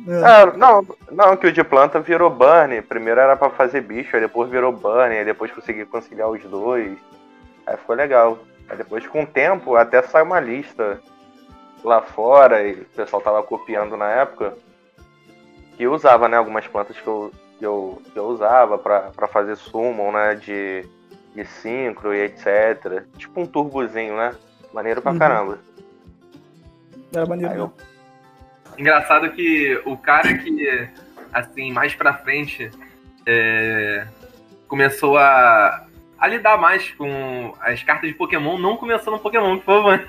[0.06, 0.24] É.
[0.24, 2.80] Ah, não, não, que o de planta virou burn.
[2.82, 6.96] Primeiro era pra fazer bicho, aí depois virou burn, aí depois consegui conciliar os dois.
[7.66, 8.38] Aí ficou legal.
[8.68, 11.00] Aí depois, com o tempo, até saiu uma lista
[11.82, 14.54] lá fora, e o pessoal tava copiando na época,
[15.78, 19.28] que eu usava, né, algumas plantas que eu, que eu, que eu usava pra, pra
[19.28, 20.84] fazer summon, né, de,
[21.34, 23.04] de sincro e etc.
[23.16, 24.34] Tipo um turbozinho, né?
[24.74, 25.18] Maneiro pra Uhum.
[25.18, 25.58] caramba.
[27.14, 27.52] Era maneiro.
[27.52, 27.88] Aí eu- mesmo.
[28.76, 30.88] Engraçado que o cara que,
[31.32, 32.70] assim, mais pra frente,
[33.26, 34.06] é,
[34.68, 35.84] começou a,
[36.18, 39.82] a lidar mais com as cartas de Pokémon, não começou no Pokémon, que foi o
[39.84, 40.00] Van.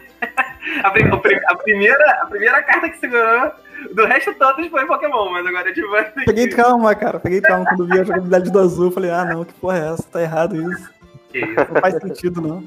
[0.84, 3.52] a, prim- a primeira, a primeira carta que segurou,
[3.94, 6.04] do resto todos foi Pokémon, mas agora é de Van.
[6.26, 7.20] Peguei trauma, cara.
[7.20, 8.92] Peguei trauma quando vi a jogabilidade do azul.
[8.92, 10.04] Falei, ah, não, que porra é essa?
[10.04, 10.90] Tá errado isso.
[11.32, 11.56] Que isso.
[11.74, 12.64] Não faz sentido, não.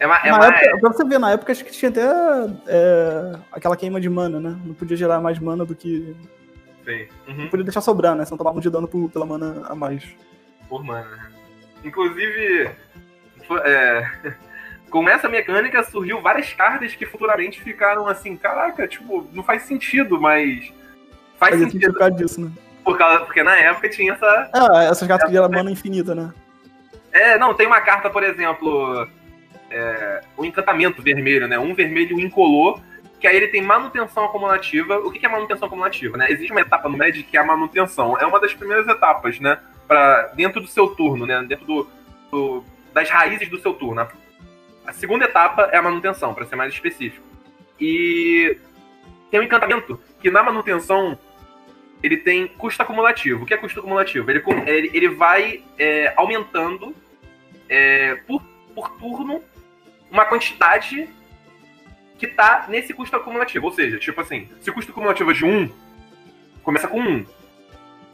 [0.00, 2.02] É, ma- é mais, época, pra você ver, na época acho que tinha até
[2.68, 4.56] é, aquela queima de mana, né?
[4.64, 6.14] Não podia gerar mais mana do que.
[6.84, 7.06] sim.
[7.28, 7.36] Uhum.
[7.42, 8.24] Não podia deixar sobrar, né?
[8.24, 10.04] Senão tomava um de dano por- pela mana a mais.
[10.68, 11.04] por mana.
[11.08, 11.28] né?
[11.84, 12.70] Inclusive,
[13.46, 14.08] foi- é,
[14.90, 20.20] com essa mecânica surgiu várias cartas que futuramente ficaram assim, caraca, tipo, não faz sentido,
[20.20, 20.72] mas
[21.38, 22.50] faz Fazia sentido por causa disso, né?
[22.84, 24.50] Por causa, porque na época tinha essa.
[24.52, 26.32] Ah, essas cartas que geram mana infinita, né?
[27.12, 29.06] É, não, tem uma carta, por exemplo,
[29.70, 31.58] é, o encantamento vermelho, né?
[31.58, 32.80] Um vermelho incolor,
[33.20, 34.98] que aí ele tem manutenção acumulativa.
[34.98, 36.30] O que que é manutenção acumulativa, né?
[36.30, 38.18] Existe uma etapa no Magic que é a manutenção.
[38.18, 39.58] É uma das primeiras etapas, né?
[39.86, 41.42] Pra, dentro do seu turno, né?
[41.46, 41.88] Dentro do,
[42.30, 44.06] do- das raízes do seu turno.
[44.88, 47.22] A segunda etapa é a manutenção, para ser mais específico.
[47.78, 48.56] E
[49.30, 51.18] tem um encantamento que na manutenção
[52.02, 53.42] ele tem custo acumulativo.
[53.42, 54.30] O que é custo acumulativo?
[54.30, 56.96] Ele, ele, ele vai é, aumentando
[57.68, 58.42] é, por,
[58.74, 59.42] por turno
[60.10, 61.06] uma quantidade
[62.16, 63.66] que tá nesse custo acumulativo.
[63.66, 65.70] Ou seja, tipo assim, se o custo acumulativo é de 1,
[66.62, 67.26] começa com 1.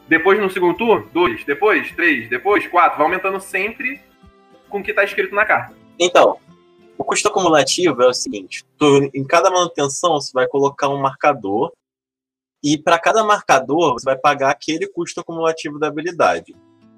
[0.09, 4.01] Depois no segundo turno, 2, depois 3, depois 4, vai aumentando sempre
[4.67, 5.73] com o que tá escrito na carta.
[5.97, 6.37] Então,
[6.97, 11.71] o custo acumulativo é o seguinte: tu, em cada manutenção você vai colocar um marcador
[12.63, 16.55] e para cada marcador você vai pagar aquele custo acumulativo da habilidade.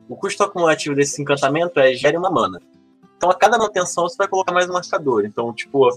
[0.08, 2.62] O custo acumulativo desse encantamento é gere uma mana.
[3.18, 5.26] Então a cada manutenção você vai colocar mais um marcador.
[5.26, 5.90] Então, tipo,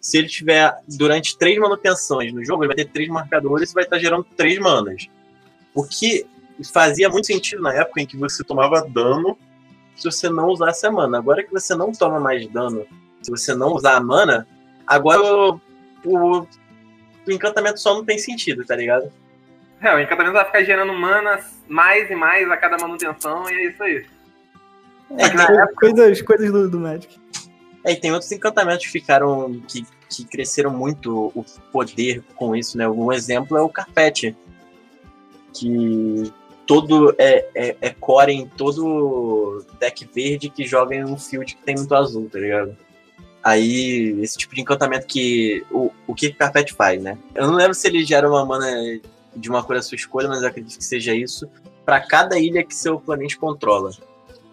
[0.00, 3.84] se ele tiver durante três manutenções no jogo, ele vai ter três marcadores e vai
[3.84, 5.06] estar gerando três manas.
[5.74, 6.26] O que
[6.72, 9.38] fazia muito sentido na época em que você tomava dano
[9.94, 11.18] se você não usasse a mana.
[11.18, 12.86] Agora que você não toma mais dano
[13.22, 14.46] se você não usar a mana,
[14.86, 15.60] agora o,
[16.04, 19.12] o, o encantamento só não tem sentido, tá ligado?
[19.80, 23.64] É, o encantamento vai ficar gerando mana mais e mais a cada manutenção e é
[23.68, 24.06] isso aí.
[25.18, 25.74] É, época...
[25.74, 27.20] coisas, coisas do, do Magic.
[27.84, 29.60] É, e tem outros encantamentos que ficaram.
[29.66, 32.88] que, que cresceram muito o poder com isso, né?
[32.88, 34.36] Um exemplo é o Carpete.
[35.52, 36.32] Que
[36.66, 41.62] todo é, é, é core em todo deck verde que joga em um field que
[41.62, 42.76] tem muito azul, tá ligado?
[43.42, 45.64] Aí, esse tipo de encantamento que.
[45.70, 47.18] O, o que o Carpete faz, né?
[47.34, 48.66] Eu não lembro se ele gera uma mana
[49.34, 51.48] de uma cor da sua escolha, mas eu acredito que seja isso.
[51.84, 53.90] para cada ilha que seu oponente controla.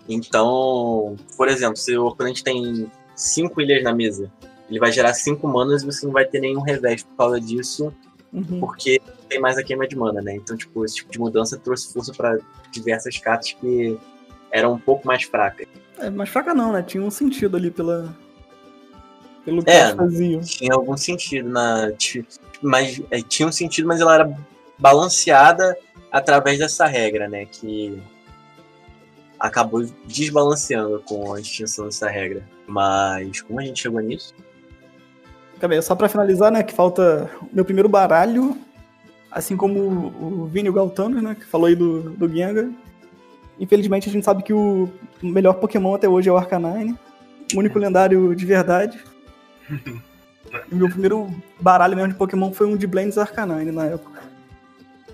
[0.08, 4.32] Então, por exemplo, se o oponente tem cinco ilhas na mesa,
[4.68, 7.94] ele vai gerar cinco manas e você não vai ter nenhum revés por causa disso,
[8.34, 8.60] uhum.
[8.60, 10.36] porque tem mais a queima de mana, né?
[10.36, 12.40] Então, tipo, esse tipo de mudança trouxe força para
[12.72, 13.98] diversas cartas que
[14.52, 15.68] eram um pouco mais fracas.
[16.00, 16.82] É, mais fraca não, né?
[16.82, 18.16] Tinha um sentido ali pela,
[19.46, 20.42] pelo que é, faziam.
[20.42, 21.92] Tinha algum sentido na.
[22.62, 24.38] Mas é, tinha um sentido, mas ela era
[24.78, 25.78] balanceada
[26.12, 27.46] através dessa regra, né?
[27.46, 28.02] Que
[29.40, 32.44] acabou desbalanceando com a extinção dessa regra.
[32.68, 34.34] Mas como a gente chegou nisso?
[35.56, 36.64] Acabei, só para finalizar, né?
[36.64, 38.58] Que falta meu primeiro baralho,
[39.32, 41.36] assim como o Vini Galtano, né?
[41.36, 42.70] Que falou aí do, do Gengar.
[43.60, 44.90] Infelizmente a gente sabe que o
[45.22, 46.98] melhor Pokémon até hoje é o Arcanine.
[47.54, 49.04] O único lendário de verdade.
[50.72, 51.30] o meu primeiro
[51.60, 54.20] baralho mesmo de Pokémon foi um de Blends Arcanine na época.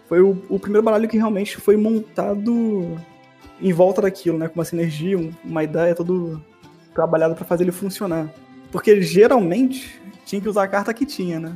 [0.08, 2.96] Foi o, o, primeiro baralho que realmente foi montado
[3.60, 4.48] em volta daquilo, né?
[4.48, 6.42] Com uma sinergia, uma ideia, todo
[6.94, 8.32] trabalhado para fazer ele funcionar.
[8.72, 11.56] Porque geralmente tinha que usar a carta que tinha, né?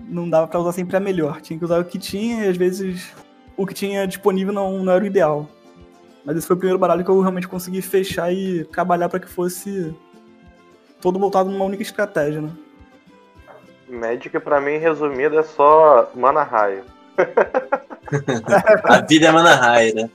[0.00, 1.40] Não dava para usar sempre a melhor.
[1.40, 3.12] Tinha que usar o que tinha e às vezes
[3.56, 5.48] o que tinha disponível não, não era o ideal.
[6.24, 9.28] Mas esse foi o primeiro baralho que eu realmente consegui fechar e trabalhar para que
[9.28, 9.94] fosse
[11.04, 12.50] todo voltado numa única estratégia, né?
[13.90, 16.82] Magic, pra mim, resumido, é só mana raio.
[18.84, 20.10] a vida é mana raio, né?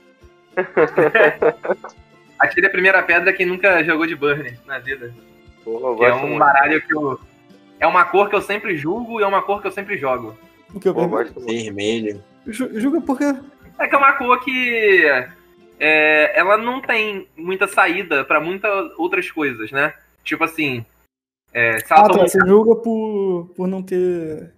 [2.40, 5.14] Atire a primeira pedra quem nunca jogou de Burn na vida.
[5.64, 6.38] Pô, é um muito.
[6.40, 7.20] baralho que eu.
[7.78, 10.36] É uma cor que eu sempre julgo e é uma cor que eu sempre jogo.
[10.74, 12.22] O que eu gosto Vermelho.
[12.46, 13.32] Julga por quê?
[13.78, 15.04] É que é uma cor que.
[15.78, 19.94] É, ela não tem muita saída para muitas outras coisas, né?
[20.24, 20.84] Tipo assim.
[21.52, 24.52] É, se ela ah, tá, você julga por, por não ter.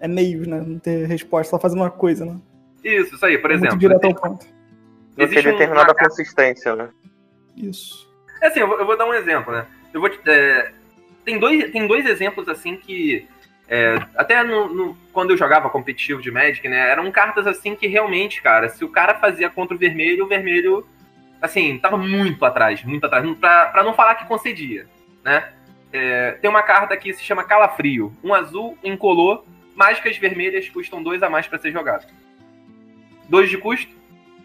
[0.00, 0.60] É meio, né?
[0.60, 2.40] Não ter resposta, só fazer uma coisa, né?
[2.82, 3.70] Isso, isso aí, por exemplo.
[3.70, 4.46] Muito direto ao ponto.
[5.16, 5.94] Não tem determinada uma...
[5.94, 6.90] consistência, né?
[7.56, 8.12] Isso.
[8.42, 9.66] É assim, eu vou, eu vou, dar um exemplo, né?
[9.92, 10.72] Eu vou é,
[11.24, 13.26] tem, dois, tem dois exemplos assim que.
[13.66, 16.90] É, até no, no, quando eu jogava competitivo de Magic, né?
[16.90, 20.86] Eram cartas assim que realmente, cara, se o cara fazia contra o vermelho, o vermelho
[21.44, 24.86] assim, tava muito atrás, muito atrás, pra não falar que concedia,
[25.22, 25.52] né?
[25.92, 29.44] É, tem uma carta que se chama Calafrio, um azul incolor,
[29.76, 32.10] mágicas vermelhas custam dois a mais para ser jogado.
[33.28, 33.94] Dois de custo,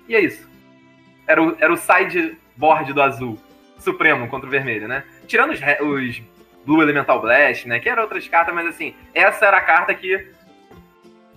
[0.07, 0.47] e é isso.
[1.25, 3.39] Era o, era o sideboard do azul,
[3.77, 5.03] supremo contra o vermelho, né?
[5.25, 6.21] Tirando os, os
[6.65, 7.79] Blue Elemental Blast, né?
[7.79, 10.27] Que eram outras cartas, mas assim, essa era a carta que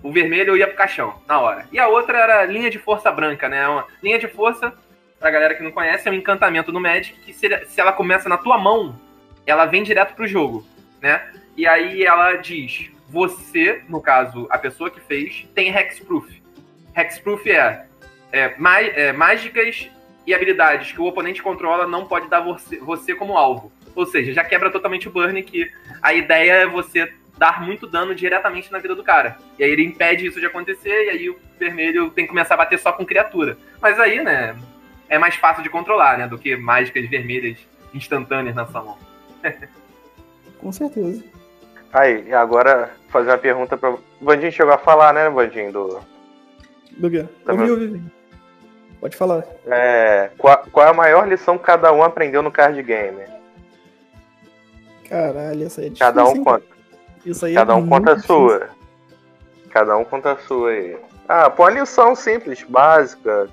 [0.03, 1.65] o vermelho ia pro caixão, na hora.
[1.71, 3.65] E a outra era linha de força branca, né?
[3.67, 4.77] Uma linha de força
[5.23, 8.27] pra galera que não conhece, é um encantamento no Magic que se, se ela começa
[8.27, 8.99] na tua mão,
[9.45, 10.67] ela vem direto pro jogo,
[11.01, 11.31] né?
[11.55, 16.29] E aí ela diz: você, no caso, a pessoa que fez, tem Hexproof.
[16.93, 17.85] Hexproof é,
[18.33, 18.53] é,
[18.95, 19.89] é mágicas
[20.27, 23.71] e habilidades que o oponente controla não pode dar você, você como alvo.
[23.95, 28.13] Ou seja, já quebra totalmente o burn, que a ideia é você dar muito dano
[28.13, 29.37] diretamente na vida do cara.
[29.57, 32.57] E aí ele impede isso de acontecer, e aí o vermelho tem que começar a
[32.57, 33.57] bater só com criatura.
[33.81, 34.55] Mas aí, né,
[35.13, 36.27] é mais fácil de controlar, né?
[36.27, 37.57] Do que mágicas vermelhas
[37.93, 38.97] instantâneas na sua mão.
[40.59, 41.23] Com certeza.
[41.91, 45.99] Aí, agora fazer uma pergunta para o Bandinho chegou a falar, né, Bandinho, do...
[46.97, 47.27] Do quê?
[47.47, 48.03] Ouvi, ouvi.
[48.99, 49.45] Pode falar.
[49.67, 53.21] É, qual, qual é a maior lição que cada um aprendeu no card game?
[55.07, 56.07] Caralho, essa aí é difícil.
[56.07, 56.43] Cada um hein?
[56.43, 56.65] conta.
[57.23, 58.69] Isso aí é Cada um muito conta a sua.
[59.69, 60.97] Cada um conta a sua aí.
[61.27, 63.49] Ah, pô, uma lição simples, básica.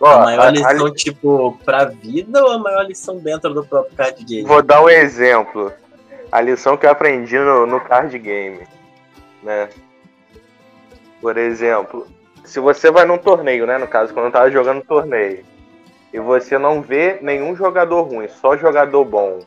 [0.00, 3.52] Ó, a maior a- a lição, li- tipo, pra vida ou a maior lição dentro
[3.54, 4.46] do próprio card game?
[4.46, 5.72] Vou dar um exemplo.
[6.30, 8.60] A lição que eu aprendi no, no card game.
[9.42, 9.68] Né?
[11.20, 12.06] Por exemplo,
[12.44, 13.78] se você vai num torneio, né?
[13.78, 15.44] No caso, quando eu tava jogando torneio.
[16.12, 19.40] E você não vê nenhum jogador ruim, só jogador bom.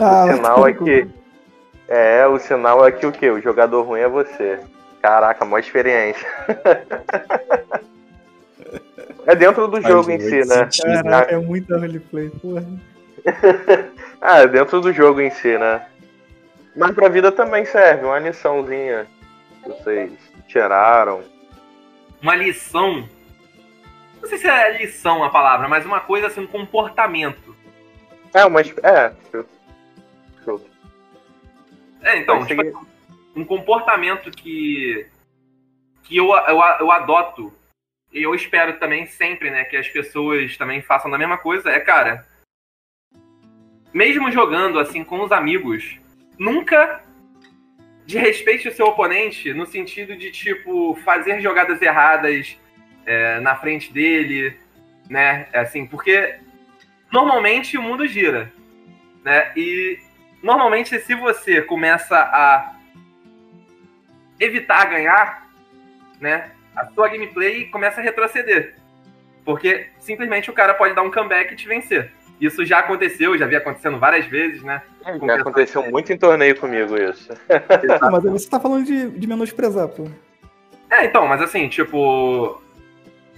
[0.00, 1.08] Ah, o sinal é que.
[1.88, 3.30] É, o sinal é que o quê?
[3.30, 4.60] O jogador ruim é você.
[5.00, 6.26] Caraca, maior experiência.
[9.28, 10.68] é dentro do jogo em si, muito né?
[11.02, 12.66] Caraca, é muita roleplay, porra.
[14.20, 15.86] Ah, é dentro do jogo em si, né?
[16.74, 19.06] Mas pra vida também serve, uma liçãozinha
[19.62, 20.12] que vocês
[20.48, 21.22] tiraram.
[22.20, 23.08] Uma lição.
[24.20, 27.54] Não sei se é lição a palavra, mas uma coisa assim, um comportamento.
[28.34, 28.74] É, mas.
[28.82, 29.12] É.
[29.30, 29.46] Show.
[30.44, 30.66] Show.
[32.02, 32.76] É, então, tipo, seguir.
[33.36, 35.06] um comportamento que
[36.02, 37.52] que eu, eu, eu adoto
[38.12, 41.78] e eu espero também sempre, né, que as pessoas também façam da mesma coisa, é,
[41.78, 42.26] cara,
[43.92, 45.98] mesmo jogando assim com os amigos,
[46.38, 47.02] nunca
[48.06, 52.58] desrespeite o seu oponente no sentido de, tipo, fazer jogadas erradas
[53.04, 54.56] é, na frente dele,
[55.08, 56.38] né, assim, porque
[57.12, 58.52] normalmente o mundo gira,
[59.22, 59.98] né, e
[60.42, 62.74] normalmente se você começa a
[64.40, 65.48] evitar ganhar,
[66.20, 68.74] né, a sua gameplay começa a retroceder.
[69.44, 72.10] Porque simplesmente o cara pode dar um comeback e te vencer.
[72.40, 74.80] Isso já aconteceu, já vi acontecendo várias vezes, né?
[75.26, 77.32] Já aconteceu muito em torneio comigo isso.
[78.00, 80.08] Ah, mas aí você tá falando de, de menosprezar, pô.
[80.90, 82.62] É, então, mas assim, tipo.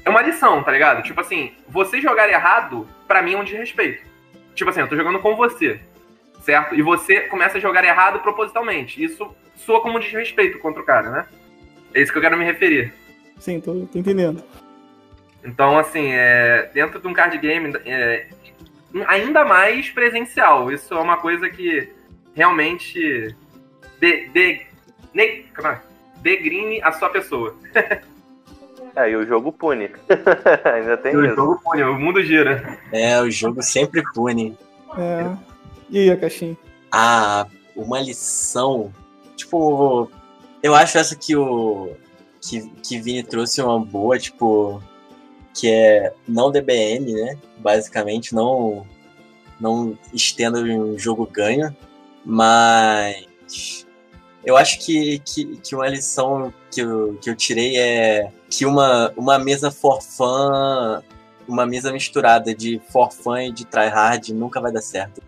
[0.04, 1.02] É uma lição, tá ligado?
[1.02, 4.02] Tipo assim, você jogar errado, pra mim é um desrespeito.
[4.54, 5.80] Tipo assim, eu tô jogando com você,
[6.42, 6.74] certo?
[6.74, 9.02] E você começa a jogar errado propositalmente.
[9.02, 11.26] Isso soa como um desrespeito contra o cara, né?
[11.94, 12.92] É isso que eu quero me referir.
[13.40, 14.44] Sim, tô, tô entendendo.
[15.42, 18.28] Então, assim, é, dentro de um card game, é,
[19.06, 20.70] ainda mais presencial.
[20.70, 21.88] Isso é uma coisa que
[22.34, 23.34] realmente
[24.00, 24.60] de, de,
[25.14, 25.78] ne, é?
[26.16, 27.56] degrine a sua pessoa.
[28.96, 29.88] É, e o jogo pune.
[30.74, 31.36] Ainda tem o isso.
[31.36, 32.76] jogo pune, o mundo gira.
[32.90, 34.58] É, o jogo sempre pune.
[34.98, 35.36] É.
[35.88, 36.56] E aí, a caixinha?
[36.90, 38.92] Ah, uma lição.
[39.36, 40.10] Tipo,
[40.60, 41.92] eu acho essa que o.
[42.40, 44.82] Que, que Vini trouxe uma boa, tipo.
[45.54, 47.38] Que é não DBM, né?
[47.58, 48.86] Basicamente, não.
[49.60, 51.74] Não estenda um jogo ganho.
[52.24, 53.86] Mas.
[54.44, 59.12] Eu acho que, que, que uma lição que eu, que eu tirei é que uma,
[59.14, 61.02] uma mesa for fun,
[61.46, 65.20] uma mesa misturada de for fun e de tryhard nunca vai dar certo.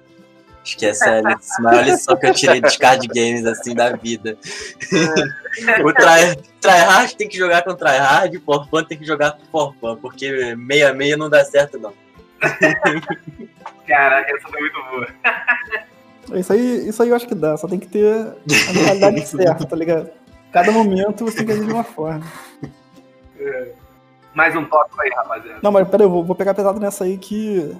[0.63, 3.97] Acho que essa é a maior lição que eu tirei dos card games, assim, da
[3.97, 4.39] vida.
[5.85, 9.75] o try, tryhard tem que jogar com tryhard, for fun tem que jogar com for
[9.81, 11.93] fun, porque meia meia não dá certo, não.
[13.87, 15.09] Caraca, essa foi muito boa.
[16.35, 19.67] Isso aí, isso aí eu acho que dá, só tem que ter a mentalidade certa,
[19.67, 20.09] tá ligado?
[20.53, 22.23] Cada momento você tem que agir de uma forma.
[24.33, 25.59] Mais um tópico aí, rapaziada.
[25.61, 27.77] Não, mas peraí, eu vou, vou pegar pesado nessa aí que.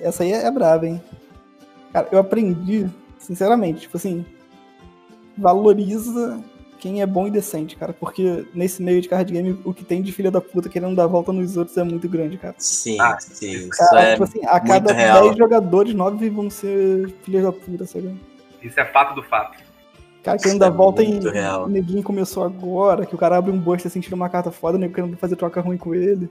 [0.00, 1.02] Essa aí é, é braba, hein?
[1.92, 4.24] Cara, eu aprendi, sinceramente, tipo assim,
[5.36, 6.42] valoriza
[6.78, 7.92] quem é bom e decente, cara.
[7.92, 11.06] Porque nesse meio de card game, o que tem de filha da puta querendo dar
[11.06, 12.54] volta nos outros é muito grande, cara.
[12.58, 13.52] Sim, Ah, sim.
[13.52, 15.22] Isso Cara, é tipo assim, a cada real.
[15.26, 18.20] 10 jogadores, 9 vão ser filhas da puta, sabe?
[18.60, 19.58] Isso é fato do fato.
[20.22, 21.20] Cara, querendo dar é volta em.
[21.20, 21.66] real.
[21.66, 24.76] O neguinho começou agora, que o cara abre um buster assim, tira uma carta foda,
[24.76, 26.28] o nego querendo fazer troca ruim com ele.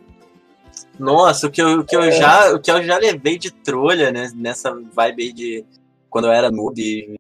[1.00, 2.12] Nossa, o que eu, o que eu, É.
[2.12, 5.66] já, o que eu já levei de trolha né, nessa vibe aí de
[6.10, 7.18] quando eu era noob e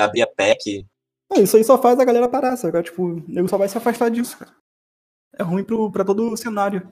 [0.00, 0.84] abria pack.
[1.32, 2.82] Ah, isso aí só faz a galera parar, sabe?
[2.82, 4.50] Tipo, o nego só vai se afastar disso, cara.
[5.38, 6.82] É ruim pro, pra todo o cenário.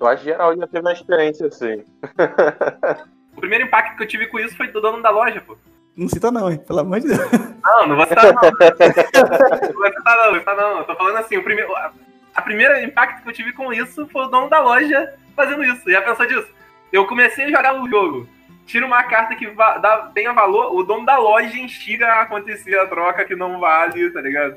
[0.00, 1.84] Eu acho que geral já teve uma experiência assim.
[3.36, 5.56] O primeiro impacto que eu tive com isso foi do dono da loja, pô.
[5.96, 6.58] Não cita não, hein?
[6.58, 7.20] Pelo amor de Deus.
[7.62, 8.42] Não, não vou citar não.
[8.42, 10.78] não vou citar não, vou citar não.
[10.78, 11.92] Eu tô falando assim, o primeiro, a,
[12.34, 15.90] a primeira impacto que eu tive com isso foi o dono da loja fazendo isso.
[15.90, 16.48] Já pensou disso?
[16.92, 18.28] Eu comecei a jogar o jogo,
[18.66, 22.86] tiro uma carta que dá, tenha valor, o dono da loja instiga a acontecer a
[22.86, 24.56] troca que não vale, tá ligado?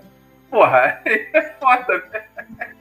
[0.49, 2.23] Porra, é foda, velho.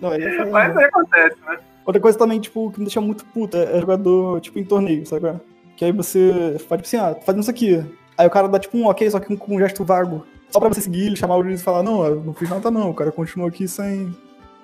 [0.01, 1.59] Não, é mas aí acontece, né?
[1.85, 5.41] Outra coisa também, tipo, que me deixa muito puta é jogador, tipo, em torneio, sabe?
[5.77, 7.85] Que aí você faz, tipo assim, ah, tô fazendo isso aqui.
[8.19, 10.27] Aí o cara dá, tipo, um ok, só que com um gesto vago.
[10.51, 12.71] Só pra você seguir ele, chamar o juiz e falar, não, eu não fiz nada
[12.71, 14.15] não, o cara continua aqui sem,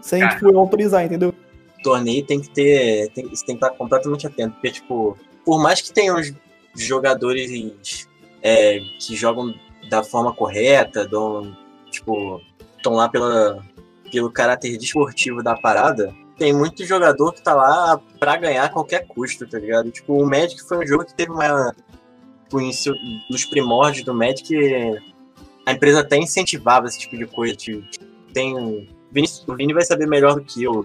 [0.00, 0.34] sem Cara.
[0.34, 1.32] tipo, eu autorizar, entendeu?
[1.86, 3.10] Torneio tem que ter.
[3.12, 4.54] Tem, você tem que estar completamente atento.
[4.54, 6.16] Porque, tipo, por mais que tenham
[6.74, 8.08] jogadores
[8.42, 9.54] é, que jogam
[9.88, 11.56] da forma correta, dão,
[11.88, 12.40] tipo,
[12.76, 13.64] estão lá pela,
[14.10, 19.06] pelo caráter desportivo da parada, tem muito jogador que tá lá pra ganhar a qualquer
[19.06, 19.92] custo, tá ligado?
[19.92, 21.72] Tipo, o Magic foi um jogo que teve uma.
[23.30, 24.54] Nos primórdios do Magic,
[25.64, 27.54] a empresa até incentivava esse tipo de coisa.
[27.54, 27.86] Tipo,
[28.32, 28.88] tem.
[29.46, 30.84] O Vini vai saber melhor do que eu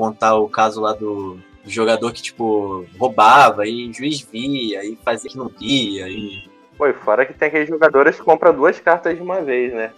[0.00, 5.36] contar o caso lá do, jogador que, tipo, roubava e juiz via e fazia que
[5.36, 6.08] não via.
[6.08, 6.48] E...
[6.78, 9.92] Pô, fora que tem aqueles jogadores que compram duas cartas de uma vez, né?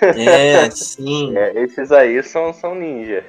[0.00, 1.36] É, sim.
[1.36, 3.22] É, esses aí são, são ninja.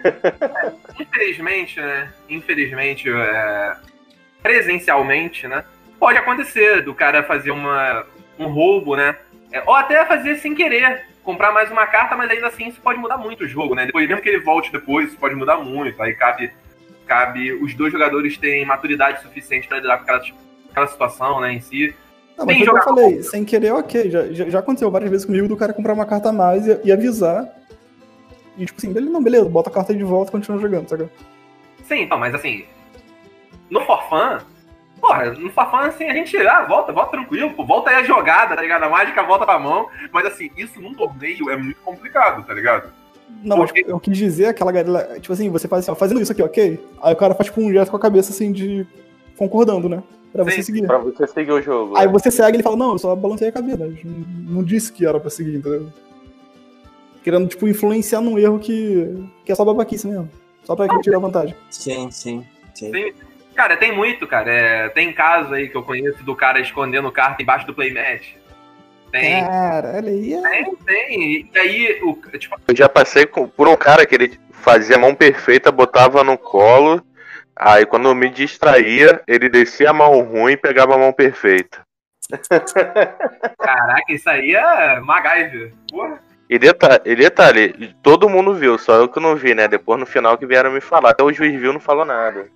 [0.97, 2.13] Infelizmente, né?
[2.29, 3.75] Infelizmente, é,
[4.41, 5.65] presencialmente, né?
[5.99, 8.05] Pode acontecer do cara fazer uma,
[8.39, 9.17] um roubo, né?
[9.51, 12.97] É, ou até fazer sem querer, comprar mais uma carta, mas ainda assim isso pode
[12.97, 13.85] mudar muito o jogo, né?
[13.85, 16.01] Depois, mesmo que ele volte depois, isso pode mudar muito.
[16.01, 16.51] Aí cabe,
[17.05, 20.23] cabe os dois jogadores terem maturidade suficiente para lidar com aquela,
[20.71, 21.93] aquela situação, né, em si.
[22.35, 24.09] Não, mas eu falei, sem querer, ok.
[24.09, 26.79] Já, já, já, aconteceu várias vezes comigo do cara comprar uma carta a mais e,
[26.85, 27.47] e avisar.
[28.57, 31.09] E tipo assim, beleza, não, beleza, bota a carta de volta e continua jogando, sabe?
[31.83, 32.65] Sim, então, mas assim,
[33.69, 34.39] no Forfan,
[34.99, 38.55] porra, no Forfan assim, a gente, ah, volta, volta tranquilo, pô, volta aí a jogada,
[38.55, 38.83] tá ligado?
[38.83, 42.91] A mágica volta pra mão, mas assim, isso num torneio é muito complicado, tá ligado?
[43.43, 43.81] Não, Porque...
[43.81, 46.41] mas eu quis dizer aquela galera, tipo assim, você faz assim, ó, fazendo isso aqui,
[46.41, 46.79] ok?
[47.01, 48.85] Aí o cara faz tipo um gesto com a cabeça assim de
[49.37, 50.03] concordando, né?
[50.31, 50.85] Pra Sim, você seguir.
[50.85, 51.97] Pra você seguir o jogo.
[51.97, 52.11] Aí né?
[52.11, 53.89] você segue e ele fala, não, eu só balancei a cabeça.
[54.03, 55.91] Não disse que era pra seguir, entendeu?
[57.23, 60.29] Querendo, tipo, influenciar num erro que, que é só babaquice mesmo.
[60.63, 61.55] Só pra ah, tirar vantagem.
[61.69, 62.91] Sim, sim, sim.
[62.91, 63.13] Tem,
[63.59, 64.49] cara, tem muito, cara.
[64.49, 68.35] É, tem casos aí que eu conheço do cara escondendo carta embaixo do playmatch.
[69.11, 69.43] Tem.
[69.43, 70.41] Cara, olha aí.
[70.41, 71.49] Tem, tem.
[71.53, 72.55] E aí, o, tipo...
[72.65, 77.03] Eu já passei por um cara que ele fazia a mão perfeita, botava no colo
[77.61, 81.81] Aí quando eu me distraía, ele descia a mão ruim e pegava a mão perfeita.
[83.59, 85.73] Caraca, isso aí é MacGyver.
[85.91, 86.19] Porra.
[86.49, 89.67] E detalhe, e detalhe, todo mundo viu, só eu que não vi, né?
[89.67, 91.09] Depois no final que vieram me falar.
[91.09, 92.49] Até o juiz viu não falou nada.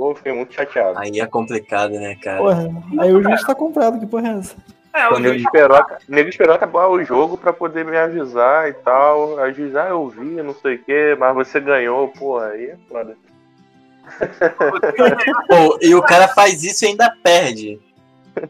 [0.00, 0.98] Pô, fiquei muito chateado.
[0.98, 2.38] Aí é complicado, né, cara?
[2.38, 4.56] Porra, aí o juiz tá comprado, que porra é essa?
[4.94, 9.38] É, o nego esperou, nego esperou acabar o jogo pra poder me avisar e tal.
[9.38, 12.70] Aí o juiz, ah, eu vi, não sei o que, mas você ganhou, pô, aí
[12.70, 13.14] é foda.
[15.46, 17.78] Pô, e o cara faz isso e ainda perde.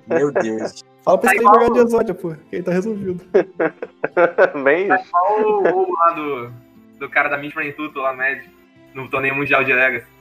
[0.06, 0.84] Meu Deus.
[1.04, 3.24] Fala pra esse tá jogar de exódia, pô, que aí tá resolvido.
[4.64, 6.52] Bem tá igual o roubo lá do,
[7.00, 8.48] do cara da Mishra Tuto lá no Med,
[8.94, 10.19] no torneio mundial de Legacy.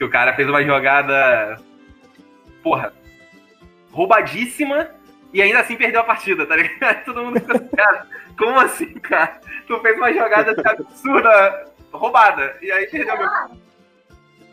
[0.00, 1.60] Que o cara fez uma jogada.
[2.62, 2.94] Porra.
[3.92, 4.88] Roubadíssima
[5.30, 7.02] e ainda assim perdeu a partida, tá ligado?
[7.04, 8.06] Todo mundo ficou assim, cara,
[8.38, 9.40] como assim, cara?
[9.66, 13.28] Tu fez uma jogada absurda, roubada, e aí perdeu meu.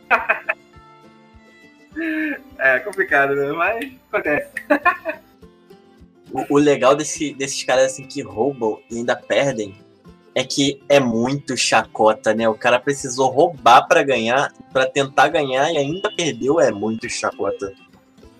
[2.59, 3.49] é complicado, né?
[3.53, 4.51] Mas acontece.
[6.29, 9.79] o, o, legal desse, desses caras assim que roubam e ainda perdem
[10.37, 12.47] é que é muito chacota, né?
[12.47, 17.73] O cara precisou roubar para ganhar, para tentar ganhar e ainda perdeu, é muito chacota.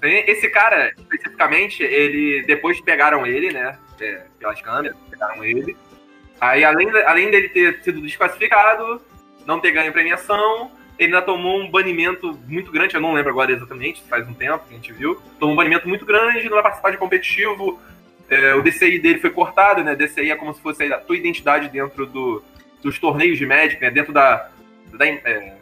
[0.04, 3.80] Esse cara, especificamente, ele depois pegaram ele, né?
[4.00, 5.76] É, pelas câmeras, pegaram ele.
[6.40, 9.02] Aí, além, além dele ter sido desclassificado,
[9.44, 13.52] não ter ganho premiação, ele ainda tomou um banimento muito grande, eu não lembro agora
[13.52, 15.20] exatamente, faz um tempo que a gente viu.
[15.40, 17.80] Tomou um banimento muito grande, não vai participar de competitivo.
[18.30, 19.96] É, o DCI dele foi cortado, né?
[19.96, 22.44] DCI é como se fosse a tua identidade dentro do,
[22.82, 23.90] dos torneios de Magic, né?
[23.90, 24.50] Dentro da.
[24.94, 25.54] da é,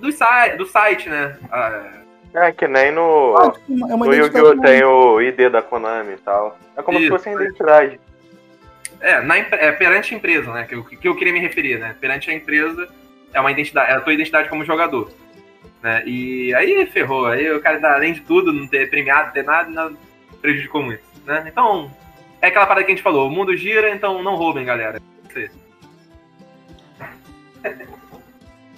[0.00, 1.38] do, site, do site, né?
[1.50, 1.98] Ah,
[2.34, 3.36] é que nem no.
[3.36, 4.60] Ah, tipo, é no Yu-Gi-Oh!
[4.60, 6.58] tem o ID da Konami e tal.
[6.76, 7.06] É como Isso.
[7.06, 8.00] se fosse a identidade.
[9.00, 10.64] É, na, é, perante a empresa, né?
[10.64, 11.94] Que eu, que eu queria me referir, né?
[12.00, 12.88] Perante a empresa
[13.32, 15.10] é uma identidade, é a tua identidade como jogador.
[15.82, 16.02] Né?
[16.06, 17.26] E aí ferrou.
[17.26, 19.96] Aí o cara, além de tudo, não ter premiado, ter nada, não,
[20.40, 21.02] prejudicou muito.
[21.24, 21.44] Né?
[21.46, 21.90] Então,
[22.40, 25.00] é aquela parada que a gente falou: o mundo gira, então não roubem, galera.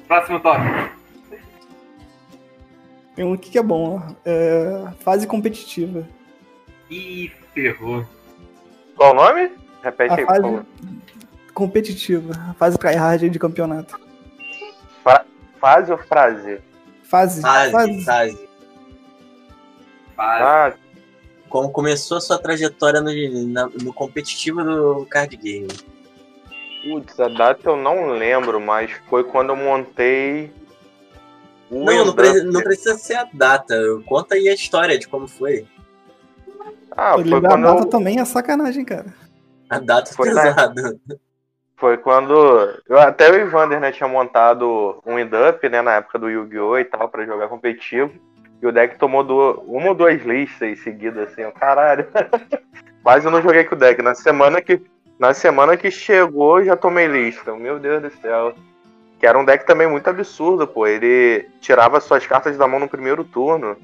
[0.07, 1.01] Próximo tópico.
[3.15, 6.09] Tem um aqui que é bom, é fase competitiva.
[6.91, 8.07] Ih, ferrou.
[8.97, 9.53] Qual o nome?
[9.83, 10.67] Repete a aí, fase por favor.
[11.55, 14.01] Competitiva, fase tryhard de campeonato.
[15.03, 15.25] Fra
[15.61, 16.61] fase ou frase?
[17.05, 17.43] Fase.
[17.43, 17.73] Fase.
[17.73, 18.05] Fase.
[18.05, 18.49] fase.
[20.17, 20.89] fase.
[21.51, 23.11] Como começou a sua trajetória no,
[23.49, 25.69] na, no competitivo do card game?
[26.83, 30.53] Putz, a data eu não lembro, mas foi quando eu montei.
[31.69, 33.77] Não, não, pre não, precisa ser a data.
[34.07, 35.67] Conta aí a história de como foi.
[36.93, 37.91] Ah, foi quando a data eu...
[37.91, 39.13] também é sacanagem, cara.
[39.69, 40.99] A data foi pesada.
[41.07, 41.17] Na...
[41.77, 42.33] Foi quando.
[42.89, 46.79] Eu, até o Evander né, tinha montado um indup né, na época do Yu-Gi-Oh!
[46.79, 48.13] e tal, pra jogar competitivo.
[48.63, 52.07] E o deck tomou do, uma ou duas listas seguidas, assim, caralho.
[53.03, 54.03] Mas eu não joguei com o deck.
[54.03, 54.81] Na semana que,
[55.19, 57.55] na semana que chegou, já tomei lista.
[57.57, 58.55] Meu Deus do céu.
[59.19, 60.87] Que era um deck também muito absurdo, pô.
[60.87, 63.77] Ele tirava suas cartas da mão no primeiro turno.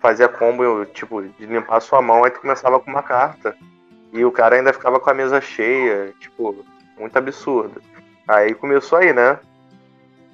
[0.00, 3.54] Fazia combo, tipo, de limpar sua mão, aí tu começava com uma carta.
[4.12, 6.12] E o cara ainda ficava com a mesa cheia.
[6.18, 6.64] Tipo,
[6.98, 7.82] muito absurdo.
[8.26, 9.38] Aí começou aí, né?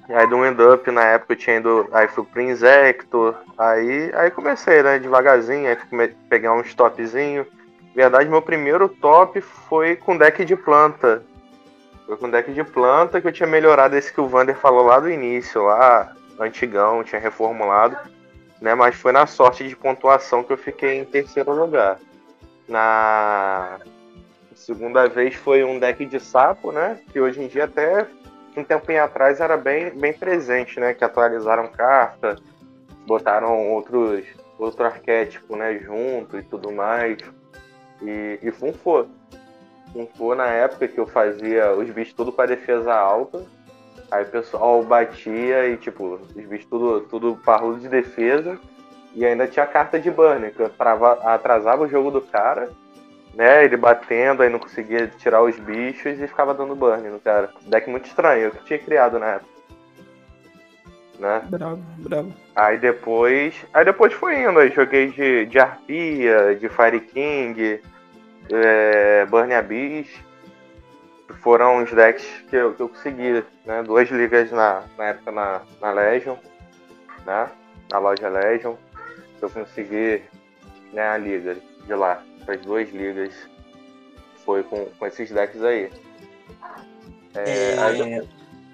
[0.09, 1.87] Aí do End Up na época eu tinha ido.
[1.91, 3.35] Aí fui pro Insector.
[3.57, 4.97] Aí, aí comecei, né?
[4.97, 7.45] Devagarzinho, aí fui pegar uns topzinho.
[7.95, 11.23] Na verdade, meu primeiro top foi com deck de planta.
[12.07, 14.99] Foi com deck de planta que eu tinha melhorado esse que o Vander falou lá
[14.99, 17.95] do início, lá, antigão, tinha reformulado.
[18.59, 21.97] Né, mas foi na sorte de pontuação que eu fiquei em terceiro lugar.
[22.67, 23.79] Na
[24.53, 26.99] segunda vez foi um deck de sapo, né?
[27.11, 28.05] Que hoje em dia até
[28.59, 30.93] um tempinho atrás era bem, bem presente, né?
[30.93, 32.35] Que atualizaram carta,
[33.05, 34.25] botaram outros
[34.57, 35.79] outro arquétipo, né?
[35.79, 37.17] Junto e tudo mais.
[38.01, 39.07] E, e funfou.
[39.93, 43.43] Funfou na época que eu fazia os bichos tudo com a defesa alta.
[44.11, 48.59] Aí o pessoal batia e, tipo, os bichos tudo, tudo parrudo de defesa.
[49.15, 50.63] E ainda tinha carta de burn, que
[51.23, 52.69] atrasava o jogo do cara
[53.39, 53.63] né?
[53.63, 57.49] Ele batendo, aí não conseguia tirar os bichos e ficava dando burn no cara.
[57.67, 59.49] Deck muito estranho, eu que tinha criado na época.
[61.17, 61.41] Né?
[61.49, 62.33] Bravo, bravo.
[62.53, 63.55] Aí depois.
[63.73, 67.81] Aí depois foi indo, aí joguei de, de Arpia, de Fire King,
[68.51, 70.09] é, Burn Abyss.
[71.41, 73.83] Foram os decks que eu, que eu consegui, né?
[73.83, 76.35] Duas ligas na, na época na, na Legion,
[77.25, 77.47] né?
[77.89, 78.75] Na loja Legion.
[79.41, 80.21] Eu consegui
[80.91, 83.33] né, a liga de lá as duas ligas
[84.45, 85.91] foi com, com esses decks aí.
[87.35, 88.27] É, é, aí...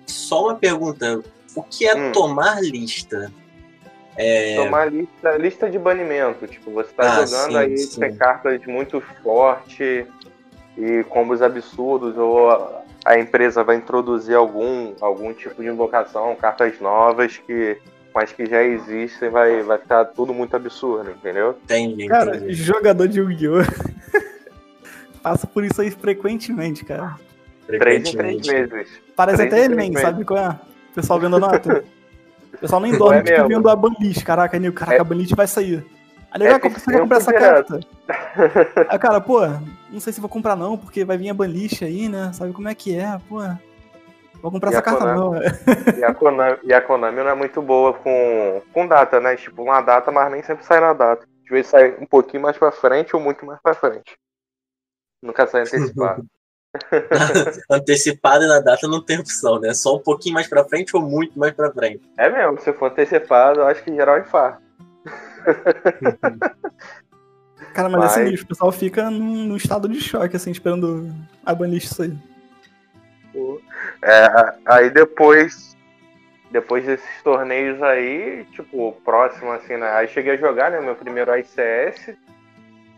[0.05, 1.21] Só uma pergunta:
[1.55, 2.11] o que é hum.
[2.11, 3.31] tomar lista?
[4.17, 4.55] É...
[4.55, 6.47] Tomar lista, lista de banimento.
[6.47, 7.99] Tipo, você tá ah, jogando sim, aí, sim.
[7.99, 10.07] tem cartas muito fortes
[10.77, 16.79] e combos absurdos, ou a, a empresa vai introduzir algum, algum tipo de invocação, cartas
[16.79, 17.77] novas que
[18.15, 21.59] mas que já existem, vai, vai ficar tudo muito absurdo, entendeu?
[21.65, 22.07] Entendi.
[22.07, 23.59] Cara, jogador de Yu-Gi-Oh!
[25.21, 27.17] passa por isso aí frequentemente, cara.
[27.67, 28.87] Três em três meses.
[29.15, 30.49] Parece três até Enem, sabe qual é?
[30.49, 31.83] O pessoal vendo a nota.
[32.53, 34.23] O pessoal nem dorme, é tipo, vendo a banlist.
[34.23, 35.01] Caraca, Nil, caraca, é.
[35.01, 35.85] a banlist vai sair.
[36.31, 37.79] Aí é como você vai comprar essa carta?
[38.87, 39.41] Aí, cara, pô,
[39.91, 42.31] não sei se vou comprar não, porque vai vir a banlist aí, né?
[42.33, 43.41] Sabe como é que é, pô.
[44.45, 45.97] Vou comprar e essa carta Konami, não.
[45.97, 49.35] E a, Konami, e a Konami não é muito boa com, com data, né?
[49.35, 51.25] Tipo, uma data, mas nem sempre sai na data.
[51.45, 54.15] Às vezes sai um pouquinho mais pra frente ou muito mais pra frente.
[55.19, 56.23] Nunca sai antecipado.
[57.71, 59.73] antecipado na data não tem opção, né?
[59.73, 62.07] Só um pouquinho mais pra frente ou muito mais pra frente.
[62.15, 64.61] É mesmo, se for antecipado, eu acho que geral infarto.
[67.73, 68.17] Cara, mas, mas...
[68.17, 71.11] assim, o pessoal fica num, num, estado de choque, assim, esperando
[71.43, 71.87] a banlist
[74.01, 75.75] É, aí depois,
[76.51, 79.91] depois desses torneios aí, tipo, próximo assim, né?
[79.91, 80.79] Aí cheguei a jogar, né?
[80.79, 82.15] Meu primeiro ICS,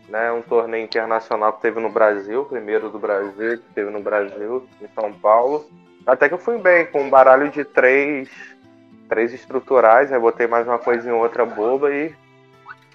[0.08, 0.30] né?
[0.32, 4.88] Um torneio internacional que teve no Brasil, primeiro do Brasil, que teve no Brasil, em
[4.94, 5.68] São Paulo.
[6.06, 8.28] Até que eu fui bem, com um baralho de três,
[9.08, 12.14] três estruturais, aí botei mais uma coisa em outra boba e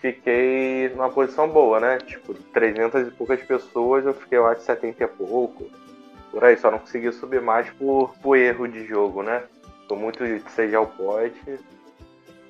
[0.02, 1.98] fiquei numa posição boa, né?
[2.00, 5.70] Tipo, 300 e poucas pessoas, eu fiquei, eu acho, 70 e pouco
[6.34, 9.44] por aí, só não consegui subir mais por, por erro de jogo, né?
[9.88, 11.60] Tô muito de seja o pote,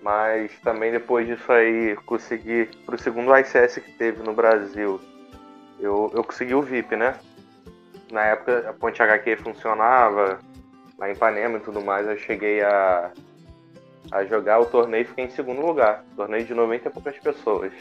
[0.01, 5.01] mas também depois disso aí consegui, pro segundo ICS que teve no Brasil,
[5.81, 7.19] eu, eu consegui o VIP, né?
[8.09, 10.39] Na época a Ponte HQ funcionava,
[10.97, 13.11] lá em Ipanema e tudo mais, eu cheguei a,
[14.13, 16.05] a jogar o torneio e fiquei em segundo lugar.
[16.15, 17.73] Torneio de 90 e poucas pessoas.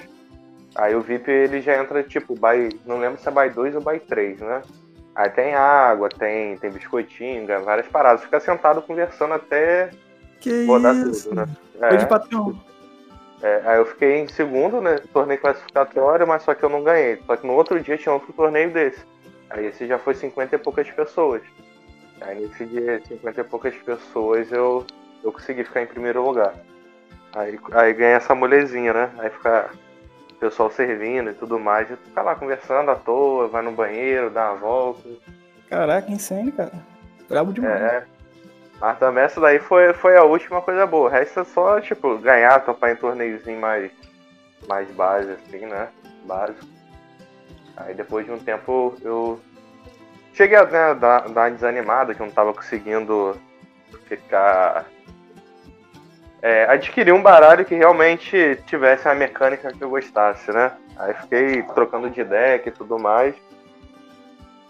[0.75, 3.81] Aí o VIP ele já entra tipo, by, não lembro se é by 2 ou
[3.81, 4.63] by 3, né?
[5.15, 8.23] Aí tem água, tem, tem biscoitinho, várias paradas.
[8.23, 9.91] Fica sentado conversando até
[10.41, 11.29] que rodar isso?
[11.29, 11.49] tudo, né?
[11.81, 12.59] É, de patrão.
[13.43, 14.99] É, aí eu fiquei em segundo, né?
[15.13, 17.21] Torneio classificatório, mas só que eu não ganhei.
[17.27, 19.05] Só que no outro dia tinha outro torneio desse.
[19.51, 21.43] Aí esse já foi 50 e poucas pessoas.
[22.21, 24.87] Aí nesse dia, 50 e poucas pessoas, eu,
[25.23, 26.55] eu consegui ficar em primeiro lugar.
[27.35, 29.11] Aí, aí ganhei essa molezinha, né?
[29.19, 29.71] Aí fica
[30.43, 34.29] pessoal servindo e tudo mais, e tu fica lá conversando à toa, vai no banheiro,
[34.29, 35.09] dá uma volta.
[35.71, 36.73] Caraca, insane, cara.
[37.29, 37.81] Brabo demais.
[37.81, 38.05] É.
[38.81, 41.09] Mas também essa daí foi, foi a última coisa boa.
[41.09, 43.93] O resto é só, tipo, ganhar, topar em torneiozinho mais,
[44.67, 45.89] mais base, assim, né?
[46.25, 46.67] Básico.
[47.77, 49.41] Aí depois de um tempo eu,
[50.35, 53.41] cheguei a né, dar, dar uma desanimada, que eu não tava conseguindo
[54.09, 54.87] ficar.
[56.43, 60.73] É, adquirir um baralho que realmente tivesse a mecânica que eu gostasse, né?
[60.97, 63.35] Aí fiquei trocando de deck e tudo mais.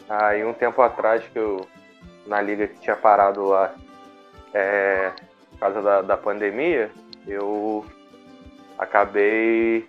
[0.06, 1.66] Aí um tempo atrás que eu,
[2.26, 3.74] na liga que tinha parado lá,
[4.52, 5.12] é,
[5.50, 6.90] por causa da, da pandemia,
[7.26, 7.86] eu
[8.78, 9.86] acabei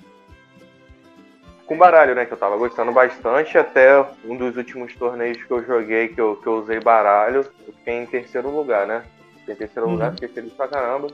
[1.66, 2.26] com baralho, né?
[2.26, 3.58] Que eu tava gostando bastante.
[3.58, 7.74] Até um dos últimos torneios que eu joguei, que eu, que eu usei baralho, eu
[7.74, 9.04] fiquei em terceiro lugar, né?
[9.40, 9.94] Fiquei em terceiro uhum.
[9.96, 11.08] lugar, fiquei feliz pra caramba.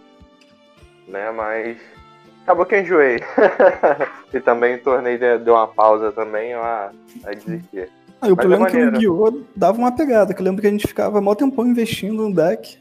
[1.10, 1.32] Né?
[1.32, 1.78] Mas
[2.44, 3.20] acabou que eu enjoei.
[4.34, 6.92] e também o torneio deu uma pausa também, a,
[7.26, 7.90] a desistir.
[8.22, 10.68] Ah, o Mas problema é que o Guiô dava uma pegada, que eu lembro que
[10.68, 12.80] a gente ficava mó tempão investindo no deck.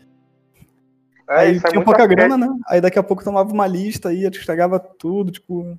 [1.28, 2.48] É, aí é tinha é pouca grana, né?
[2.66, 5.78] Aí daqui a pouco tomava uma lista aí, estragava tudo, tipo.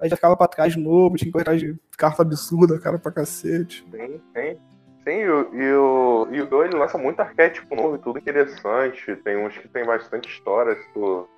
[0.00, 3.12] Aí já ficava pra trás de novo, tinha que correr de carta absurda, cara, pra
[3.12, 3.86] cacete.
[3.90, 4.56] Sim, sim.
[5.04, 9.14] Sim, e o, e o, e o ele lança muito arquétipo novo, tudo interessante.
[9.16, 11.28] Tem uns que tem bastante história, se tu,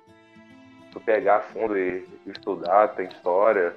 [0.97, 3.73] tu pegar a fundo e, estudar, tem história.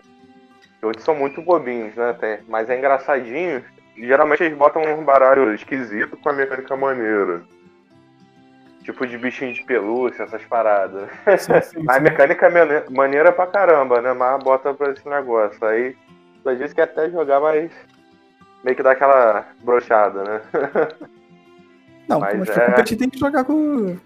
[0.83, 2.15] E outros são muito bobinhos, né?
[2.15, 3.63] Tem, mas é engraçadinho.
[3.97, 7.43] Geralmente eles botam um baralho esquisito com a mecânica maneira.
[8.83, 11.11] Tipo de bichinho de pelúcia, essas paradas.
[11.39, 14.13] Sim, sim, a mecânica é maneira pra caramba, né?
[14.15, 15.63] Mas bota pra esse negócio.
[15.67, 15.95] Aí,
[16.47, 17.71] às vezes quer até jogar, mas
[18.65, 20.41] meio que dá aquela brochada, né?
[22.09, 22.67] Não, mas, mas é...
[22.67, 23.99] competir tem que jogar com.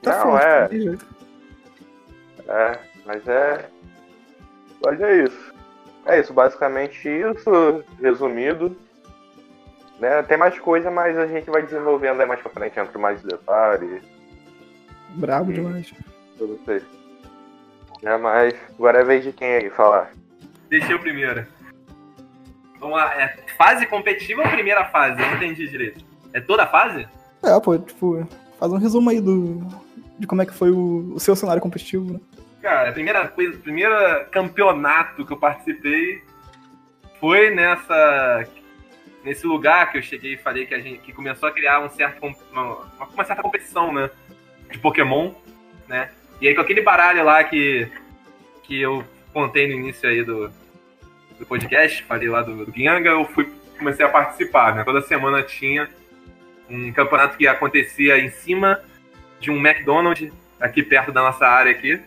[0.00, 1.20] Tá Não, forte, é.
[2.50, 3.68] É, mas é.
[4.84, 5.54] Olha é isso.
[6.06, 8.76] É isso, basicamente isso, resumido.
[10.00, 10.22] Né?
[10.22, 14.02] Tem mais coisa, mas a gente vai desenvolvendo aí mais pra frente, entre mais detalhes.
[15.10, 15.92] Brabo demais.
[16.38, 16.82] Eu sei.
[18.02, 20.10] É, mas agora é vez de quem aí falar?
[20.68, 21.46] Deixa eu primeiro.
[22.78, 25.20] Vamos lá, é fase competitiva ou primeira fase?
[25.20, 26.02] Eu não entendi direito.
[26.32, 27.06] É toda a fase?
[27.42, 28.26] É, pô, tipo,
[28.58, 29.66] faz um resumo aí do,
[30.18, 32.20] de como é que foi o, o seu cenário competitivo, né?
[32.62, 33.94] Cara, a primeira coisa, o primeiro
[34.30, 36.22] campeonato que eu participei
[37.18, 38.46] foi nessa
[39.24, 41.90] nesse lugar que eu cheguei e falei que a gente que começou a criar um
[41.90, 44.10] certo uma, uma certa competição, né,
[44.70, 45.32] de Pokémon,
[45.88, 46.10] né?
[46.40, 47.90] E aí com aquele baralho lá que
[48.62, 50.50] que eu contei no início aí do,
[51.38, 54.84] do podcast, falei lá do, do eu fui comecei a participar, né?
[54.84, 55.88] Toda semana tinha
[56.68, 58.80] um campeonato que acontecia em cima
[59.40, 60.30] de um McDonald's
[60.60, 62.00] aqui perto da nossa área aqui.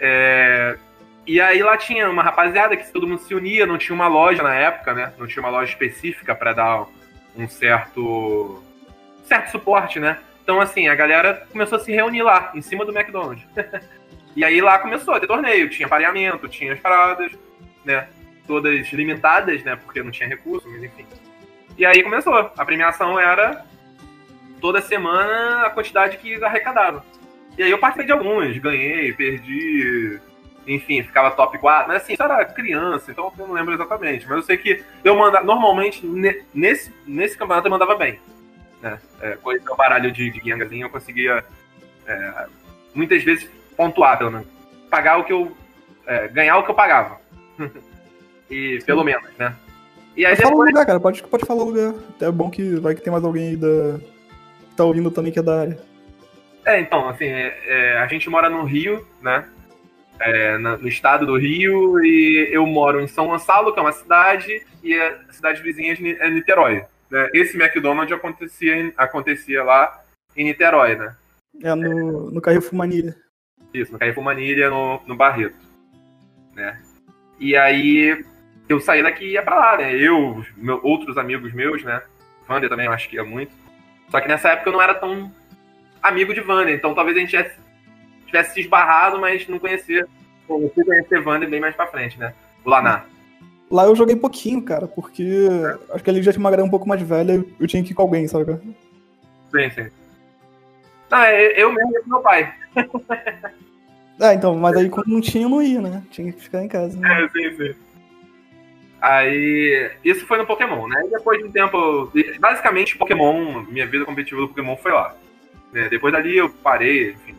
[0.00, 0.78] É,
[1.26, 4.42] e aí lá tinha uma rapaziada que todo mundo se unia, não tinha uma loja
[4.42, 5.12] na época, né?
[5.18, 6.86] Não tinha uma loja específica para dar
[7.36, 8.62] um certo
[9.24, 10.18] certo suporte, né?
[10.42, 13.46] Então assim, a galera começou a se reunir lá, em cima do McDonald's.
[14.34, 17.30] e aí lá começou a ter torneio, tinha pareamento, tinha as paradas,
[17.84, 18.08] né?
[18.46, 19.76] Todas limitadas, né?
[19.76, 21.06] Porque não tinha recurso, mas enfim.
[21.76, 22.50] E aí começou.
[22.56, 23.64] A premiação era
[24.60, 27.04] toda semana a quantidade que arrecadava.
[27.60, 30.18] E aí eu participei de alguns, ganhei, perdi,
[30.66, 31.88] enfim, ficava top 4.
[31.88, 34.26] Mas assim, eu era criança, então eu não lembro exatamente.
[34.26, 35.44] Mas eu sei que eu mandava.
[35.44, 36.06] Normalmente,
[36.54, 38.18] nesse, nesse campeonato eu mandava bem.
[38.80, 38.98] Né?
[39.20, 41.44] É, com esse baralho de, de Gengazinho eu conseguia
[42.06, 42.46] é,
[42.94, 43.46] muitas vezes
[43.76, 44.46] pontuar, pelo menos.
[44.88, 45.54] Pagar o que eu.
[46.06, 47.18] É, ganhar o que eu pagava.
[48.50, 49.54] e pelo menos, né?
[50.16, 50.48] E aí depois...
[50.48, 51.92] Fala o lugar, cara, pode, pode falar o lugar.
[52.16, 53.98] Até é bom que vai que tem mais alguém aí da.
[54.70, 55.89] que tá ouvindo também que é da área.
[56.64, 59.48] É, então, assim, é, é, a gente mora no Rio, né?
[60.18, 63.92] É, na, no estado do Rio, e eu moro em São Gonçalo, que é uma
[63.92, 66.84] cidade, e a cidade vizinha é Niterói.
[67.10, 67.30] Né?
[67.32, 70.02] Esse McDonald's acontecia, acontecia lá
[70.36, 71.16] em Niterói, né?
[71.62, 73.16] É no, no Carrefour Manilha.
[73.72, 75.56] Isso, no Carrefour Manilha, no, no Barreto.
[76.54, 76.80] Né?
[77.38, 78.24] E aí
[78.68, 79.94] eu saí daqui e ia pra lá, né?
[79.94, 82.02] Eu, meu, outros amigos meus, né?
[82.48, 83.52] Wander também eu acho que ia muito.
[84.10, 85.32] Só que nessa época eu não era tão
[86.02, 87.56] amigo de Wander, então talvez a gente tivesse,
[88.26, 90.06] tivesse se esbarrado, mas não conhecia.
[90.48, 92.34] Eu fui conhecer Wander bem mais pra frente, né?
[92.64, 93.06] O Lanar.
[93.70, 95.94] Lá eu joguei pouquinho, cara, porque é.
[95.94, 97.94] acho que ele já tinha uma galera um pouco mais velha eu tinha que ir
[97.94, 98.58] com alguém, sabe?
[99.50, 99.90] Sim, sim.
[101.08, 102.54] Não, é, eu mesmo ia com meu pai.
[104.22, 106.02] É, então, mas aí quando não tinha, eu não ia, né?
[106.10, 106.94] Tinha que ficar em casa.
[107.00, 107.24] Né?
[107.24, 107.74] É, sim, sim.
[109.00, 111.02] Aí, isso foi no Pokémon, né?
[111.06, 115.16] E depois de um tempo, basicamente, Pokémon, minha vida competitiva do Pokémon foi lá.
[115.74, 117.36] É, depois dali eu parei, enfim.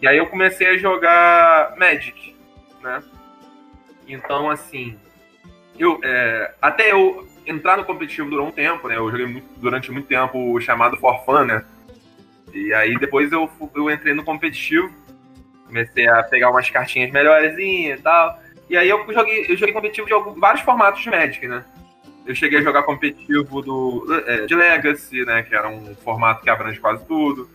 [0.00, 2.36] E aí eu comecei a jogar Magic,
[2.82, 3.02] né?
[4.06, 4.98] Então, assim,
[5.78, 8.96] eu, é, até eu entrar no competitivo durou um tempo, né?
[8.96, 11.64] Eu joguei muito, durante muito tempo o chamado For Fun, né?
[12.52, 14.92] E aí depois eu, eu entrei no competitivo,
[15.66, 18.40] comecei a pegar umas cartinhas melhorzinhas e tal.
[18.68, 21.64] E aí eu joguei, eu joguei competitivo de alguns, vários formatos de Magic, né?
[22.26, 25.42] Eu cheguei a jogar competitivo do, é, de Legacy, né?
[25.42, 27.48] Que era um formato que abrange quase tudo.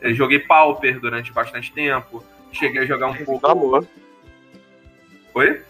[0.00, 2.24] Eu joguei Pauper durante bastante tempo.
[2.52, 3.46] Cheguei a jogar um pouco.
[3.46, 3.86] Do amor.
[5.34, 5.62] Oi?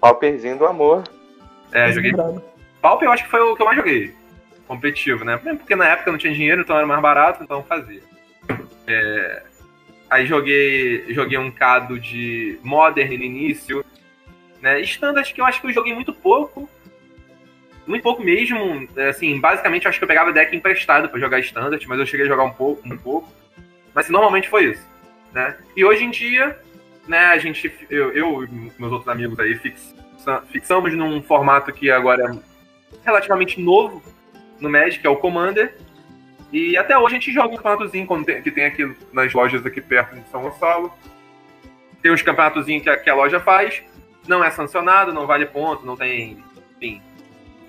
[0.00, 1.04] Pauperzinho do amor.
[1.72, 2.12] É, joguei.
[2.82, 4.14] Pauper eu acho que foi o que eu mais joguei.
[4.66, 5.36] Competitivo, né?
[5.36, 8.02] Porque na época não tinha dinheiro, então era mais barato, então fazia.
[8.86, 9.42] É...
[10.10, 13.84] Aí joguei, joguei um cado de Modern no início.
[14.60, 14.80] Né?
[14.80, 16.68] Standard que eu acho que eu joguei muito pouco.
[17.86, 18.88] Muito pouco mesmo.
[19.08, 22.28] Assim, basicamente acho que eu pegava deck emprestado para jogar Standard, mas eu cheguei a
[22.28, 23.32] jogar um pouco, um pouco.
[23.94, 24.86] Mas normalmente foi isso.
[25.32, 25.56] Né?
[25.76, 26.58] E hoje em dia,
[27.06, 29.94] né, a gente, eu, eu e meus outros amigos aí fix,
[30.50, 34.02] fixamos num formato que agora é relativamente novo
[34.60, 35.76] no Magic, que é o Commander.
[36.52, 38.06] E até hoje a gente joga um campeonatozinho
[38.42, 40.92] que tem aqui nas lojas aqui perto de São Gonçalo.
[42.00, 43.82] Tem uns campeonatozinhos que a, que a loja faz.
[44.28, 46.42] Não é sancionado, não vale ponto, não tem,
[46.76, 47.02] enfim,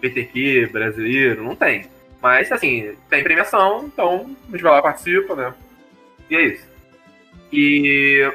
[0.09, 1.85] PTQ brasileiro, não tem.
[2.21, 5.53] Mas, assim, tem premiação, então a gente vai lá, participa, né?
[6.29, 6.67] E é isso.
[7.51, 8.31] E.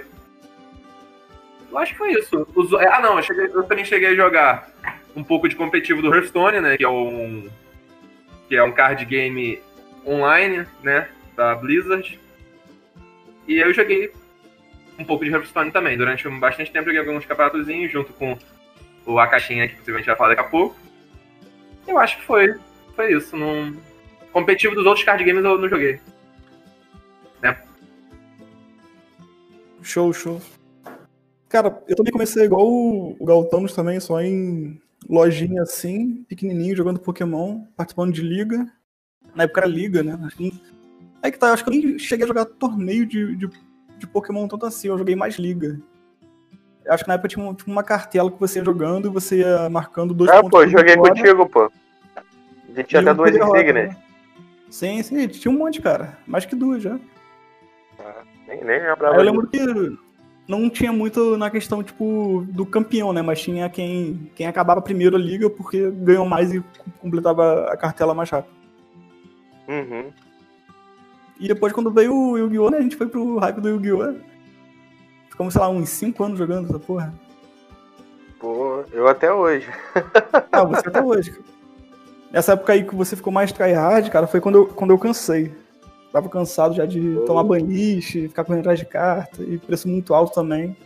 [1.71, 2.47] Eu acho que foi isso.
[2.55, 2.73] Os...
[2.75, 4.71] Ah, não, eu, cheguei, eu, também cheguei a jogar
[5.15, 6.77] um pouco de competitivo do Hearthstone, né?
[6.77, 7.49] Que é um.
[8.49, 9.61] Que é um card game
[10.07, 11.09] online, né?
[11.37, 12.19] Da Blizzard.
[13.47, 14.13] E eu joguei
[14.99, 15.97] um pouco de Hearthstone também.
[15.97, 18.37] Durante bastante tempo joguei alguns campeonatozinhos junto com
[19.07, 20.77] o Akashinha, que possivelmente vai falar daqui a pouco.
[21.91, 22.55] Eu acho que foi.
[22.95, 23.37] Foi isso.
[23.37, 23.77] Num...
[24.33, 26.01] Competitivo dos outros card games eu não joguei.
[27.43, 27.61] Né?
[29.83, 30.41] Show, show.
[31.49, 37.01] Cara, eu também comecei igual o, o Galtanos também, só em lojinha assim, pequenininho, jogando
[37.01, 38.73] Pokémon, participando de liga.
[39.35, 40.17] Na época era liga, né?
[41.21, 43.51] Aí que tá, eu acho que eu nem cheguei a jogar torneio de, de,
[43.99, 45.81] de Pokémon tanto assim, eu joguei mais liga.
[46.85, 49.39] Eu acho que na época tinha, tinha uma cartela que você ia jogando e você
[49.39, 50.61] ia marcando dois ah, pontos.
[50.61, 51.71] Ah, pô, joguei contigo, pô.
[52.73, 53.89] A gente tinha até duas insígnias.
[53.89, 53.97] Né?
[54.71, 56.19] Sim, sim, tinha um monte, cara.
[56.27, 56.99] Mais que duas já.
[57.99, 58.23] Ah.
[58.47, 59.17] Nem, nem lembrava.
[59.17, 59.59] Eu lembro que
[60.49, 63.23] não tinha muito na questão, tipo, do campeão, né?
[63.23, 66.63] Mas tinha quem, quem acabava primeiro a liga porque ganhou mais e
[67.01, 68.53] completava a cartela mais rápido.
[69.69, 70.11] Uhum.
[71.39, 72.79] E depois, quando veio o Yu-Gi-Oh!, né?
[72.79, 74.15] A gente foi pro hype do Yu-Gi-Oh!
[75.31, 77.15] Ficamos, sei lá, uns 5 anos jogando essa porra.
[78.39, 79.69] Pô, eu até hoje.
[80.51, 81.39] ah, você até hoje.
[82.31, 85.53] Nessa época aí que você ficou mais tryhard, cara, foi quando eu, quando eu cansei.
[86.13, 87.25] Tava cansado já de oh.
[87.25, 90.77] tomar banhiche, ficar correndo atrás de carta, e preço muito alto também.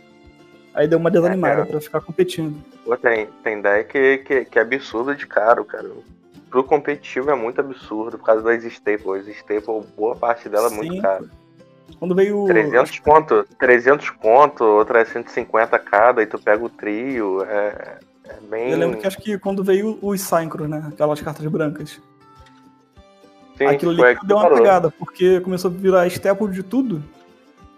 [0.73, 2.55] Aí deu uma desanimada é, pra ficar competindo.
[2.83, 5.89] Pô, tem, tem deck que, que é absurdo de caro, cara.
[6.49, 9.27] Pro competitivo é muito absurdo por causa das staples.
[9.27, 10.75] Staple, boa parte dela Sim.
[10.75, 11.29] é muito caro.
[11.97, 12.45] Quando veio.
[12.45, 17.43] 300 conto, 300 conto, outra é 150 cada, e tu pega o trio.
[17.43, 18.71] É, é bem.
[18.71, 20.83] Eu lembro que acho que quando veio os Synchro, né?
[20.87, 22.01] Aquelas cartas brancas.
[23.57, 27.01] Sim, Aquilo ali deu uma pegada, porque começou a virar staple de tudo.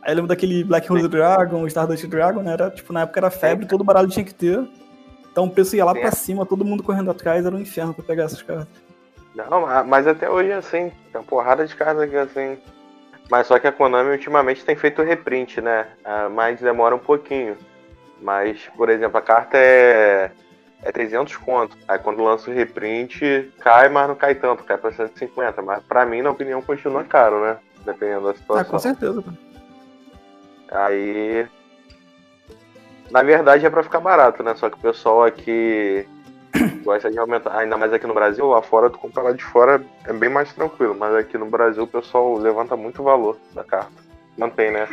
[0.01, 1.07] Aí eu lembro daquele Black Rose.
[1.07, 2.53] Dragon, Stardust Dragon, né?
[2.53, 4.67] Era, tipo, na época era febre, todo baralho tinha que ter.
[5.31, 6.01] Então o preço ia lá Sim.
[6.01, 8.67] pra cima, todo mundo correndo atrás, era um inferno pra pegar essas cartas.
[9.35, 12.57] Não, mas até hoje é assim, tem uma porrada de cartas aqui assim.
[13.29, 15.85] Mas só que a Konami ultimamente tem feito reprint, né?
[16.03, 17.55] Ah, mas demora um pouquinho.
[18.22, 20.32] Mas, por exemplo, a carta é
[20.82, 21.78] é 300 conto.
[21.88, 25.61] Aí quando lança o reprint, cai, mas não cai tanto, cai pra 150.
[25.61, 27.57] Mas pra mim, na opinião, continua caro, né?
[27.86, 28.61] Dependendo da situação.
[28.61, 29.24] Ah, com certeza.
[30.72, 31.47] Aí.
[33.09, 34.53] Na verdade é pra ficar barato, né?
[34.55, 36.05] Só que o pessoal aqui
[36.84, 37.57] gosta de aumentar.
[37.57, 40.53] Ainda mais aqui no Brasil, lá fora, tu compra lá de fora é bem mais
[40.53, 40.95] tranquilo.
[40.97, 43.91] Mas aqui no Brasil o pessoal levanta muito valor da carta.
[44.38, 44.88] Mantém, né?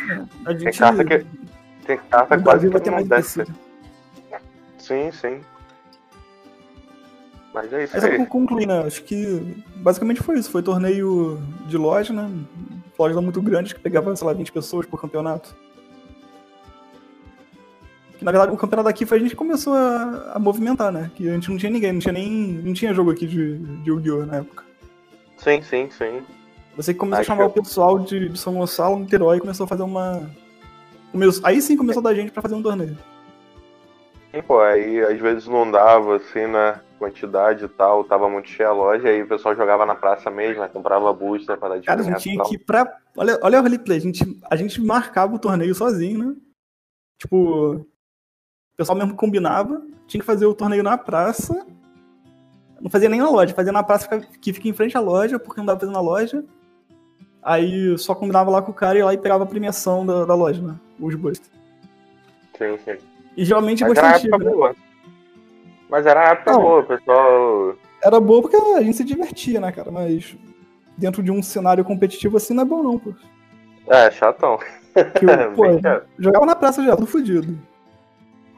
[0.46, 0.64] É, gente...
[0.64, 1.26] Tem carta que.
[1.86, 3.44] Tem carta quase que não desce.
[4.78, 5.40] Sim, sim.
[7.54, 8.26] Mas é isso Mas aí.
[8.26, 8.80] concluir, né?
[8.80, 10.50] Acho que basicamente foi isso.
[10.50, 12.28] Foi torneio de loja, né?
[12.98, 15.56] Lojas muito grandes que pegava, sei lá, 20 pessoas por campeonato.
[18.18, 21.10] Que, na verdade, o campeonato aqui foi a gente começou a, a, movimentar, né?
[21.14, 22.30] Que a gente não tinha ninguém, não tinha nem.
[22.30, 24.26] não tinha jogo aqui de, de Yu-Gi-Oh!
[24.26, 24.64] na época.
[25.36, 26.22] Sim, sim, sim.
[26.76, 27.58] Você começou Acho a chamar que...
[27.58, 30.28] o pessoal de, de São Gonçalo, Niterói, e começou a fazer uma.
[31.14, 31.46] Começou...
[31.46, 32.98] Aí sim começou a dar gente pra fazer um torneio.
[34.34, 36.80] Sim, pô, aí às vezes não dava, assim, né?
[36.98, 40.60] Quantidade e tal, tava muito cheia a loja, aí o pessoal jogava na praça mesmo,
[40.60, 42.98] né, comprava booster pra dar Cara, a gente tinha que ir pra.
[43.16, 46.36] Olha, olha o roleplay, a gente, a gente marcava o torneio sozinho, né?
[47.16, 47.86] Tipo, o
[48.76, 51.64] pessoal mesmo combinava, tinha que fazer o torneio na praça.
[52.80, 55.60] Não fazia nem na loja, fazia na praça que fica em frente à loja, porque
[55.60, 56.44] não dava pra fazer na loja.
[57.44, 60.34] Aí só combinava lá com o cara e lá e pegava a premiação da, da
[60.34, 60.74] loja, né?
[60.98, 61.50] Os boosters.
[62.56, 62.96] Sim, sim.
[63.36, 64.76] E geralmente Mas era época boa.
[65.90, 66.62] Mas era época não.
[66.62, 67.76] boa, o pessoal.
[68.02, 69.90] era boa porque a gente se divertia, né, cara?
[69.90, 70.36] Mas
[70.96, 73.12] dentro de um cenário competitivo assim não é bom, não, pô.
[73.88, 74.58] É, chatão.
[75.56, 75.64] Pô,
[76.16, 77.58] jogava na praça já, tudo fodido.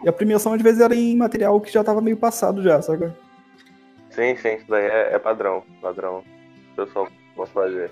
[0.04, 3.10] E a premiação às vezes era em material que já tava meio passado já, sabe?
[4.10, 5.62] Sim, sim, isso daí é, é padrão.
[5.80, 6.22] Padrão.
[6.72, 7.90] O pessoal pode fazer.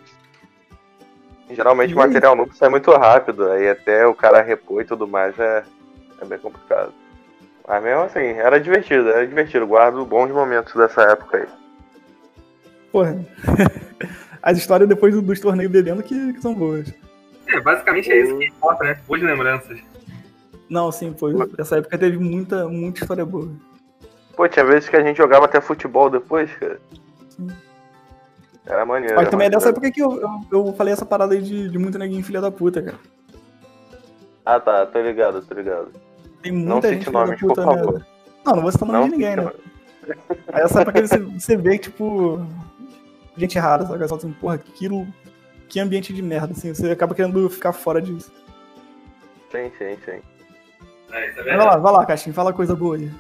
[1.51, 5.38] Geralmente o material novo sai muito rápido, aí até o cara repor e tudo mais
[5.38, 5.62] é,
[6.20, 6.92] é bem complicado.
[7.66, 9.66] Mas mesmo assim, era divertido, era divertido.
[9.66, 11.47] Guardo bons momentos dessa época aí.
[12.92, 13.18] Porra.
[14.42, 16.92] As histórias depois dos torneios bebendo que, que são boas.
[17.47, 18.99] É, basicamente é isso que importa, né?
[19.07, 19.78] Boas lembranças.
[20.68, 21.34] Não, sim, foi.
[21.59, 23.51] Essa época teve muita, muita história boa.
[24.36, 26.78] Pô, tinha vezes que a gente jogava até futebol depois, cara.
[28.67, 29.15] Era maneiro.
[29.17, 31.79] Mas também é dessa época que eu, eu, eu, falei essa parada aí de, de
[31.79, 32.99] muito neguinho filha da puta, cara.
[34.45, 35.93] Ah tá, tô ligado, tô ligado.
[36.43, 38.05] Tem muita não gente filha da puta, né?
[38.45, 39.53] Não, não vou citar nome de ninguém, né?
[40.53, 42.47] Aí essa época você, você vê, tipo,
[43.37, 44.09] gente rara, sabe?
[44.09, 45.07] Só assim, porra, aquilo.
[45.69, 46.73] Que ambiente de merda, assim.
[46.75, 48.31] Você acaba querendo ficar fora disso.
[49.51, 50.21] Sim, sim, sim.
[51.11, 53.11] É, é vai lá, vai lá, Caixinha, fala coisa boa aí.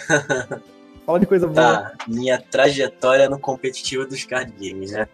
[1.10, 1.54] fala de coisa boa.
[1.54, 5.08] Tá, minha trajetória no competitivo dos card games, né?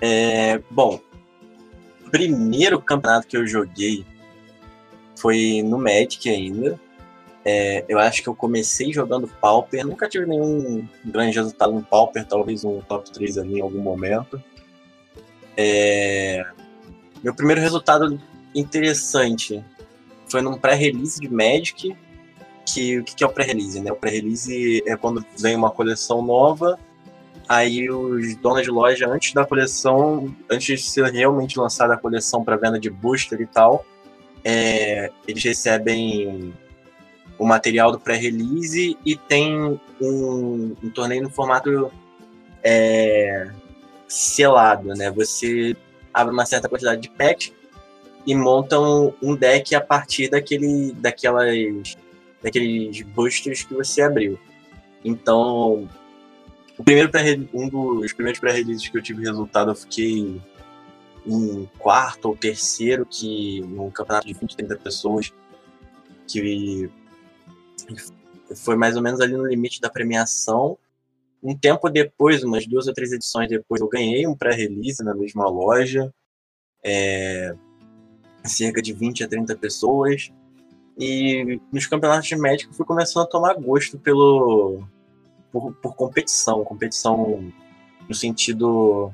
[0.00, 1.00] É, bom,
[2.10, 4.04] primeiro campeonato que eu joguei
[5.16, 6.78] foi no Magic ainda.
[7.44, 12.26] É, eu acho que eu comecei jogando Pauper, nunca tive nenhum grande resultado no Pauper,
[12.26, 14.42] talvez um top 3 ali em algum momento.
[15.56, 16.44] É,
[17.22, 18.20] meu primeiro resultado
[18.54, 19.64] interessante
[20.28, 21.96] foi num pré-release de Magic,
[22.72, 23.92] que o que é o pré-release, né?
[23.92, 26.78] O pré-release é quando vem uma coleção nova,
[27.48, 32.44] aí os donos de loja, antes da coleção, antes de ser realmente lançada a coleção
[32.44, 33.84] para venda de booster e tal,
[34.44, 36.54] é, eles recebem
[37.38, 39.56] o material do pré-release e tem
[40.00, 41.90] um, um, torneio no formato
[42.62, 43.50] é,
[44.06, 45.10] selado, né?
[45.10, 45.74] Você
[46.12, 47.52] abre uma certa quantidade de packs
[48.26, 51.96] e monta um, um, deck a partir daquele, daquelas,
[52.42, 54.38] daqueles boosters que você abriu.
[55.04, 55.88] Então,
[56.78, 57.10] o primeiro
[57.52, 60.40] um dos primeiros pré-releases que eu tive resultado, eu fiquei
[61.26, 65.32] em quarto ou terceiro, que num campeonato de 20, 30 pessoas,
[66.26, 66.90] que
[68.56, 70.78] foi mais ou menos ali no limite da premiação.
[71.42, 75.48] Um tempo depois, umas duas ou três edições depois, eu ganhei um pré-release na mesma
[75.48, 76.12] loja.
[76.82, 77.54] É,
[78.44, 80.32] cerca de 20 a 30 pessoas.
[80.98, 84.82] E nos campeonatos de médico fui começando a tomar gosto pelo
[85.52, 87.52] por, por competição, competição
[88.08, 89.10] no sentido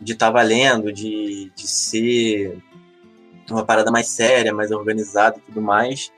[0.00, 2.58] de estar tá valendo, de, de ser
[3.50, 6.12] uma parada mais séria, mais organizada e tudo mais.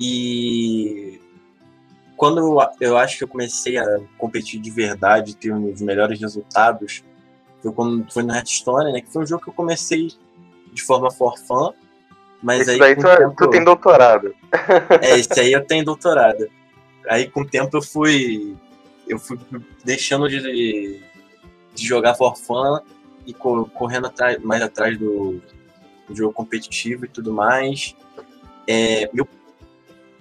[0.00, 1.20] E
[2.16, 7.02] quando eu, eu acho que eu comecei a competir de verdade, ter os melhores resultados,
[7.62, 9.00] foi quando foi no Hearthstone, né?
[9.00, 10.08] Que foi um jogo que eu comecei
[10.72, 11.72] de forma for fun.
[12.44, 12.78] Mas esse aí.
[12.78, 13.34] Daí tu, é, tempo...
[13.36, 14.34] tu tem doutorado.
[15.00, 16.46] É, esse aí eu tenho doutorado.
[17.08, 18.54] Aí com o tempo eu fui.
[19.08, 19.38] Eu fui
[19.82, 21.00] deixando de,
[21.74, 22.80] de jogar for fun
[23.26, 25.40] e correndo atrás, mais atrás do,
[26.06, 27.96] do jogo competitivo e tudo mais.
[28.66, 29.26] É, meu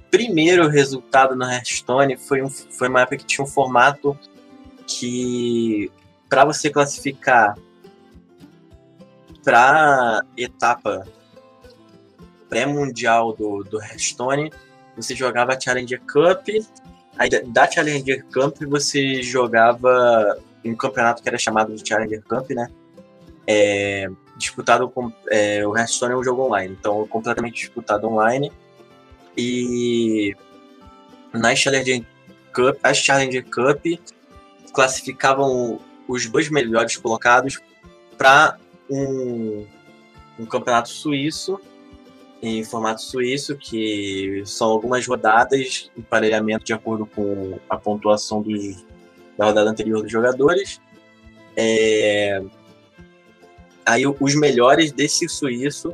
[0.10, 4.18] primeiro resultado no Hearthstone foi, um, foi uma época que tinha um formato
[4.86, 5.92] que,
[6.30, 7.58] para você classificar
[9.44, 11.06] para etapa
[12.54, 14.54] pré-mundial do, do Hearthstone,
[14.96, 16.48] você jogava a Challenger Cup,
[17.18, 22.70] aí da Challenger Cup você jogava um campeonato que era chamado de Challenger Cup, né?
[23.48, 28.52] É, disputado com é, o Hearthstone é um jogo online, então completamente disputado online
[29.36, 30.36] e
[31.34, 32.06] nas Challenger
[32.54, 33.84] Cup, as Challenger Cup
[34.72, 37.60] classificavam os dois melhores colocados
[38.16, 39.66] para um,
[40.40, 41.60] um campeonato suíço
[42.44, 48.86] em formato suíço, que são algumas rodadas, emparelhamento de acordo com a pontuação dos,
[49.38, 50.82] da rodada anterior dos jogadores.
[51.56, 52.44] É,
[53.86, 55.94] aí os melhores desse suíço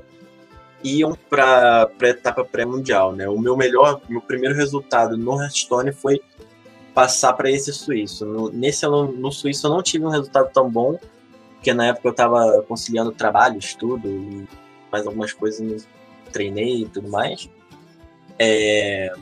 [0.84, 3.30] iam para a etapa pré-mundial, né?
[3.30, 6.20] O meu melhor, meu primeiro resultado no Hearthstone foi
[6.96, 8.26] passar para esse suíço.
[8.26, 10.98] No, nesse no, suíço eu não tive um resultado tão bom,
[11.54, 14.48] porque na época eu estava conciliando trabalho, estudo e
[14.92, 15.88] mais algumas coisas,
[16.30, 17.50] treinei e tudo mais.
[18.38, 19.14] É...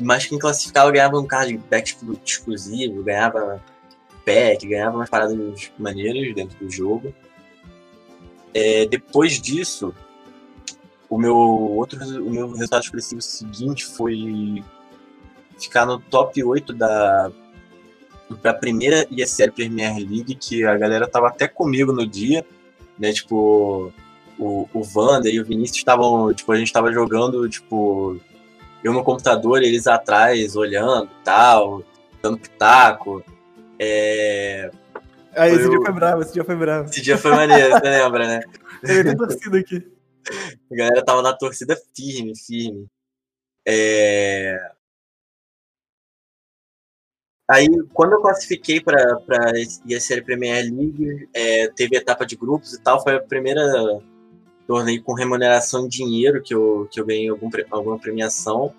[0.00, 3.62] Mas quem classificava ganhava um card back exclusivo, ganhava
[4.24, 7.14] pack, ganhava umas paradas maneiras dentro do jogo.
[8.52, 9.94] É, depois disso,
[11.10, 14.62] o meu outro o meu resultado expressivo seguinte foi
[15.58, 17.32] ficar no top 8 da
[18.40, 22.44] para a primeira ESL Premier League, que a galera tava até comigo no dia,
[22.98, 23.12] né?
[23.12, 23.92] Tipo,
[24.38, 28.20] o, o Wander e o Vinícius estavam, tipo, a gente tava jogando, tipo,
[28.82, 31.82] eu no computador, eles atrás, olhando e tal,
[32.22, 33.24] dando pitaco.
[33.78, 34.70] É...
[35.34, 36.90] Aí, esse dia foi bravo, esse dia foi bravo.
[36.90, 38.40] Esse dia foi maneiro, você lembra, né?
[38.82, 39.90] Eu tenho torcida aqui.
[40.70, 42.86] A galera tava na torcida firme, firme.
[43.66, 44.58] É...
[47.48, 52.80] Aí, quando eu classifiquei para a série Premier League, é, teve etapa de grupos e
[52.80, 53.62] tal, foi a primeira
[54.66, 58.72] torneio com remuneração em dinheiro que eu, que eu ganhei algum, alguma premiação.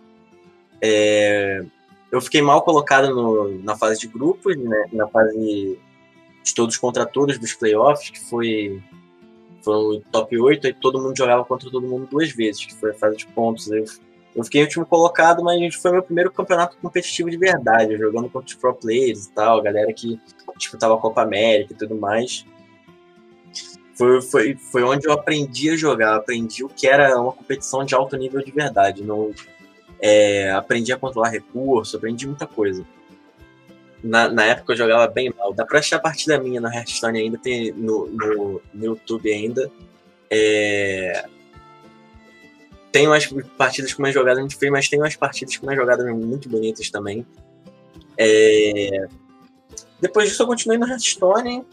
[0.81, 1.63] É,
[2.11, 5.79] eu fiquei mal colocado no, na fase de grupos, né, na fase
[6.43, 8.81] de todos contra todos dos playoffs, que foi
[9.61, 12.93] foram top 8, e todo mundo jogava contra todo mundo duas vezes, que foi a
[12.93, 13.67] fase de pontos.
[13.71, 13.83] Eu,
[14.35, 18.53] eu fiquei último colocado, mas foi meu primeiro campeonato competitivo de verdade, jogando contra os
[18.53, 20.19] pro players e tal, galera que
[20.55, 22.45] disputava a Copa América e tudo mais.
[23.95, 27.95] Foi, foi, foi onde eu aprendi a jogar, aprendi o que era uma competição de
[27.95, 29.03] alto nível de verdade.
[29.03, 29.33] Não,
[29.99, 32.85] é, aprendi a controlar recurso, aprendi muita coisa.
[34.03, 35.53] Na, na, época eu jogava bem mal.
[35.53, 39.71] Dá pra achar a partida minha no Hearthstone ainda, tem no, no, no YouTube ainda.
[40.29, 41.25] É...
[42.91, 43.25] Tem umas
[43.57, 46.89] partidas com umas jogadas muito feias, mas tem umas partidas com umas jogadas muito bonitas
[46.89, 47.25] também.
[48.17, 49.07] É...
[49.99, 51.65] Depois disso eu continuei no Hearthstone.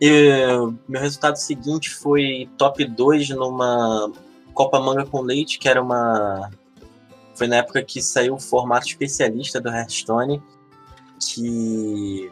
[0.00, 0.48] E
[0.88, 4.12] meu resultado seguinte foi top 2 numa
[4.52, 6.50] Copa Manga com Leite, que era uma
[7.34, 10.42] foi na época que saiu o formato especialista do Hearthstone,
[11.18, 12.30] que...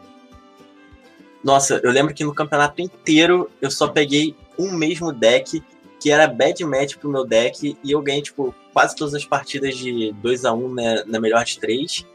[1.43, 5.61] Nossa, eu lembro que no campeonato inteiro eu só peguei um mesmo deck,
[5.99, 9.75] que era bad match pro meu deck, e eu ganhei, tipo, quase todas as partidas
[9.75, 12.05] de 2 a 1 né, na melhor de 3.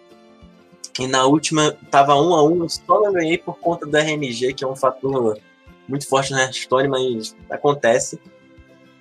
[0.99, 4.53] E na última tava 1 a 1 eu só não ganhei por conta da RNG,
[4.53, 5.39] que é um fator
[5.87, 8.21] muito forte no Hearthstone, mas acontece.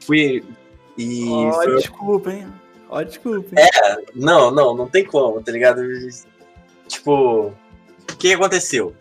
[0.06, 0.44] Fui.
[0.98, 1.28] E.
[1.30, 1.76] Oh, foi...
[1.76, 2.48] desculpa, hein?
[2.90, 3.50] Ó, desculpa.
[3.60, 5.82] É, não, não, não tem como, tá ligado?
[6.88, 8.96] Tipo, o que aconteceu?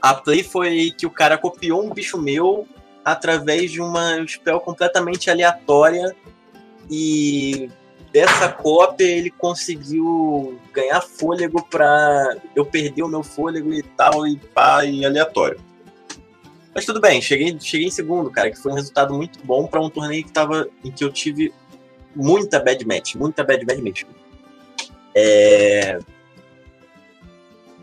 [0.00, 2.66] A play foi que o cara copiou um bicho meu
[3.04, 6.14] através de uma spell completamente aleatória
[6.90, 7.70] e
[8.12, 14.36] dessa cópia ele conseguiu ganhar fôlego pra eu perder o meu fôlego e tal, e
[14.36, 15.60] pá, e aleatório.
[16.74, 19.80] Mas tudo bem, cheguei, cheguei em segundo, cara, que foi um resultado muito bom para
[19.80, 21.52] um torneio que tava, em que eu tive
[22.14, 24.08] muita bad match, muita bad match mesmo.
[25.14, 25.98] É...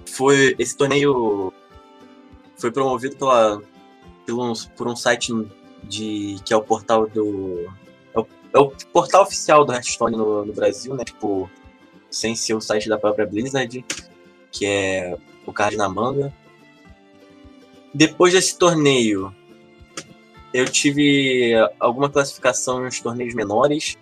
[0.06, 1.52] Foi, esse torneio
[2.58, 3.62] foi promovido pela,
[4.26, 5.34] pelo, por um site
[5.84, 7.70] de, que é o portal do.
[8.56, 11.04] É o, portal oficial do Hearthstone no, no Brasil, né?
[11.04, 11.50] Tipo,
[12.10, 13.84] sem ser o site da própria Blizzard,
[14.52, 16.34] que é o Card na Manga.
[17.94, 19.36] Depois desse torneio,
[20.54, 23.98] eu tive alguma classificação nos torneios menores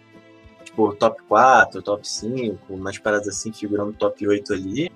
[0.73, 4.91] tipo, top 4, top 5, umas paradas assim, figurando top 8 ali.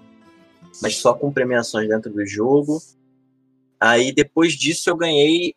[0.81, 2.81] Mas só com premiações dentro do jogo.
[3.79, 5.53] Aí depois disso eu ganhei.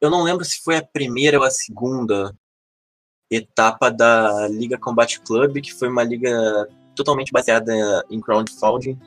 [0.00, 2.34] Eu não lembro se foi a primeira ou a segunda
[3.30, 8.98] etapa da Liga Combat Club, que foi uma liga totalmente baseada em crowdfunding,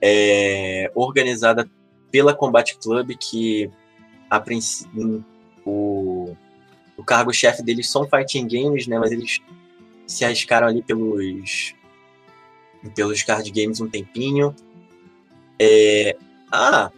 [0.00, 1.68] é, organizada
[2.10, 3.70] pela Combat Club, que
[4.30, 5.24] a princípio
[5.64, 6.36] o
[6.96, 8.98] o cargo-chefe deles são fighting games, né?
[8.98, 9.40] Mas eles
[10.06, 11.74] se arriscaram ali pelos
[12.94, 14.54] pelos card games um tempinho.
[15.58, 16.16] É...
[16.50, 16.90] Ah,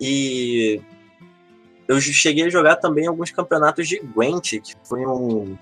[0.00, 0.80] e
[1.88, 5.56] eu cheguei a jogar também alguns campeonatos de Gwent, que foi um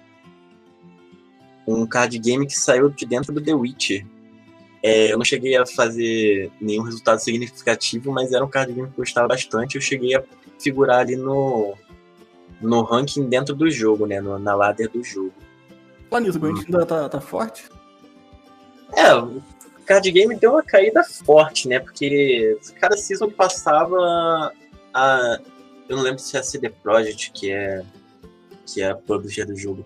[1.67, 4.05] um card game que saiu de dentro do The Witcher.
[4.83, 8.95] É, eu não cheguei a fazer nenhum resultado significativo, mas era um card game que
[8.95, 9.77] eu gostava bastante.
[9.77, 10.25] Eu cheguei a
[10.59, 11.75] figurar ali no
[12.61, 14.21] no ranking dentro do jogo, né?
[14.21, 15.33] No, na ladder do jogo.
[16.21, 17.69] Nisso, o Gwent ainda tá, tá forte?
[18.95, 19.41] É, o
[19.87, 21.81] card game deu uma caída forte, né?
[21.81, 24.53] Porque cada season que passava.
[24.95, 25.41] A,
[25.93, 27.83] eu não lembro se é a CD Projekt que é,
[28.67, 29.85] que é a publisher do jogo.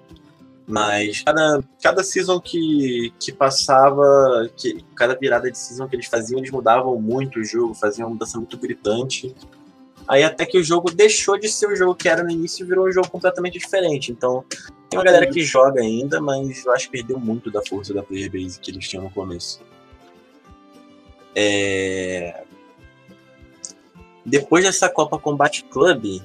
[0.69, 6.39] Mas cada, cada season que, que passava, que, cada virada de season que eles faziam,
[6.39, 9.35] eles mudavam muito o jogo, faziam uma mudança muito gritante.
[10.07, 12.69] Aí até que o jogo deixou de ser o jogo que era no início e
[12.69, 14.13] virou um jogo completamente diferente.
[14.13, 14.45] Então,
[14.89, 18.03] tem uma galera que joga ainda, mas eu acho que perdeu muito da força da
[18.03, 19.61] player base que eles tinham no começo.
[21.35, 22.45] É...
[24.27, 26.21] Depois dessa Copa Combat Club,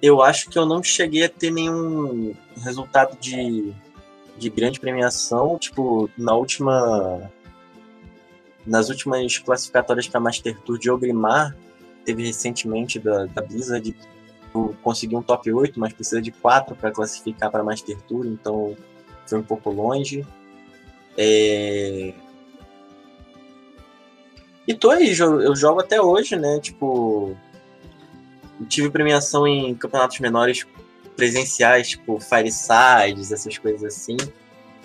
[0.00, 2.34] eu acho que eu não cheguei a ter nenhum
[2.64, 3.74] resultado de,
[4.38, 5.58] de grande premiação.
[5.58, 7.30] Tipo, na última
[8.66, 11.54] nas últimas classificatórias para Master Tour de Ogrimar,
[12.04, 13.96] teve recentemente da, da Blizzard,
[14.82, 18.76] conseguiu um top 8, mas precisa de 4 para classificar para Master Tour, então
[19.26, 20.26] foi um pouco longe.
[21.16, 22.14] É...
[24.68, 26.60] E tô aí, eu jogo até hoje, né?
[26.60, 27.34] Tipo,
[28.68, 30.66] tive premiação em campeonatos menores
[31.16, 34.18] presenciais, tipo Firesides, essas coisas assim,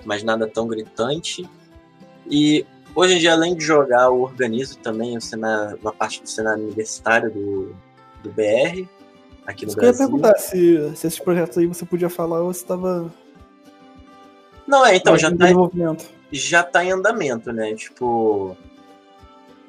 [0.05, 1.45] mas nada tão gritante.
[2.31, 2.65] E
[2.95, 6.63] hoje em dia, além de jogar, eu organizo também o cenário, uma parte do cenário
[6.63, 7.75] universitário do,
[8.23, 8.87] do BR,
[9.45, 9.81] aqui no Isso Brasil.
[9.81, 13.13] Eu ia perguntar se, se esses projetos aí você podia falar ou se estava.
[14.65, 15.47] Não, é, então, já tá,
[16.31, 17.75] já tá em andamento, né?
[17.75, 18.55] Tipo,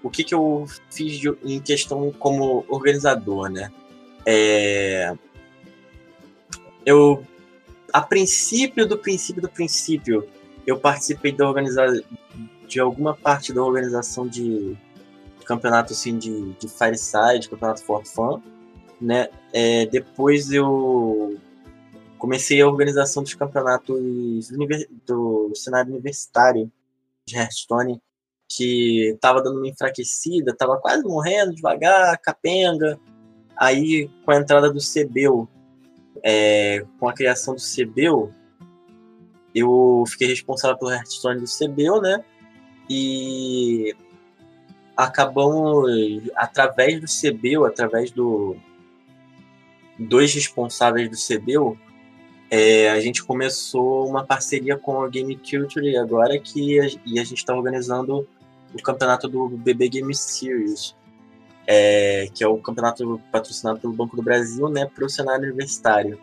[0.04, 3.72] o que, que eu fiz de, em questão como organizador, né?
[4.26, 5.16] É,
[6.84, 7.24] eu,
[7.90, 10.28] a princípio do princípio do princípio,
[10.66, 11.88] eu participei da organizar
[12.68, 14.74] de alguma parte da organização de,
[15.38, 18.42] de campeonato assim de, de Fireside, campeonato for fun,
[19.00, 19.30] né?
[19.54, 21.40] É, depois eu
[22.18, 23.98] comecei a organização dos campeonatos
[25.06, 26.70] do cenário universitário
[27.24, 28.02] de Hearthstone,
[28.56, 32.98] que estava dando uma enfraquecida, estava quase morrendo devagar, capenga.
[33.56, 35.48] Aí, com a entrada do CBU,
[36.22, 38.32] é, com a criação do CBU,
[39.54, 42.24] eu fiquei responsável pelo Hearthstone do CBU, né?
[42.90, 43.94] E
[44.96, 48.56] acabamos, através do CBU, através do
[49.98, 51.78] dois responsáveis do CBU,
[52.50, 57.38] é, a gente começou uma parceria com a Game Culture agora que e a gente
[57.38, 58.26] está organizando
[58.74, 60.94] o campeonato do BB Game Series,
[61.66, 66.18] é, que é o campeonato patrocinado pelo Banco do Brasil, né, para o cenário universitário.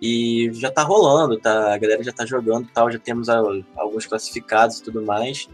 [0.00, 1.72] E já está rolando, tá?
[1.74, 3.40] A galera já está jogando, tal, já temos a,
[3.76, 5.48] alguns classificados e tudo mais.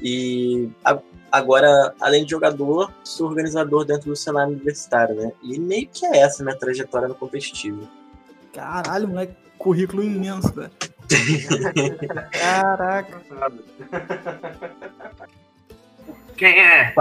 [0.00, 0.98] E a,
[1.30, 5.32] agora, além de jogador, sou organizador dentro do cenário universitário, né?
[5.42, 7.86] E meio que é essa minha trajetória no competitivo.
[8.54, 10.70] Caralho, moleque, currículo imenso, velho.
[12.32, 13.20] Caraca.
[16.42, 16.92] Quem é?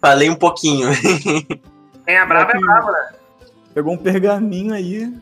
[0.00, 0.88] Falei um pouquinho.
[2.06, 3.12] Quem é brabo é brabo, né?
[3.74, 5.14] Pegou um pergaminho aí,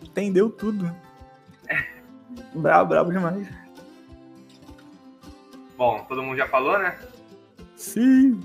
[0.00, 0.94] entendeu tudo.
[2.54, 3.48] Brabo, brabo demais.
[5.76, 6.96] Bom, todo mundo já falou, né?
[7.74, 8.40] Sim.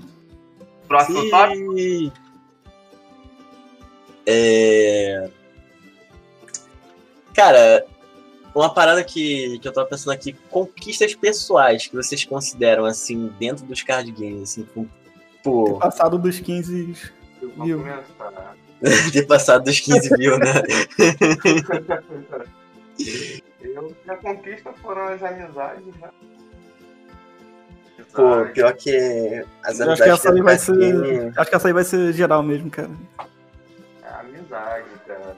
[0.88, 1.30] Próximo Sim.
[1.30, 2.12] tópico?
[4.26, 5.30] É...
[7.32, 7.86] Cara,
[8.54, 13.66] uma parada que, que eu tava pensando aqui, conquistas pessoais que vocês consideram, assim, dentro
[13.66, 14.86] dos card games, assim, com,
[15.42, 15.64] pô...
[15.64, 16.96] Ter passado dos 15
[17.56, 17.84] mil.
[19.12, 20.52] Ter passado dos 15 mil, né?
[23.60, 26.10] eu, minha conquista foram as amizades, né?
[28.12, 31.32] Pô, pior que as amizades acho que essa aí vai ser.
[31.36, 32.90] Acho que essa aí vai ser geral mesmo, cara.
[34.04, 35.34] É amizade, cara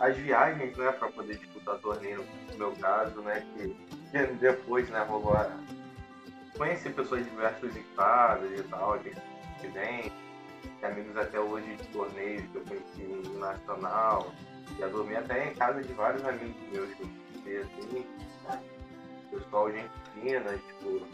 [0.00, 3.76] as viagens, né, para poder disputar torneio, no meu caso, né, que,
[4.40, 5.50] depois, né, rolou a...
[6.56, 10.10] Conheci pessoas de diversos estados e tal, que vem,
[10.82, 14.32] amigos até hoje de torneios que eu conheci Nacional,
[14.78, 17.08] já dormi até em casa de vários amigos meus que eu
[17.44, 18.06] conheci, assim,
[19.30, 21.06] pessoal gente fina, tipo...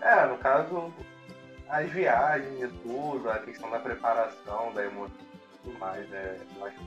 [0.00, 0.92] É, no caso,
[1.68, 6.66] as viagens e tudo, a questão da preparação, da emoção e tudo mais, é, eu
[6.66, 6.78] acho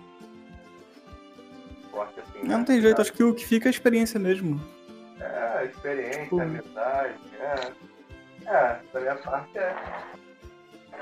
[1.95, 2.45] forte assim.
[2.45, 2.65] Não, né?
[2.65, 4.61] tem jeito, acho que o que fica é a experiência mesmo.
[5.19, 6.41] É, experiência, tipo...
[6.41, 7.71] amizade, é.
[8.45, 9.75] É, da minha parte é.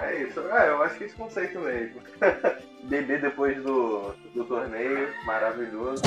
[0.02, 0.40] É isso.
[0.40, 2.02] É, eu acho que esse conceito mesmo.
[2.84, 6.04] Beber depois do, do torneio, maravilhoso.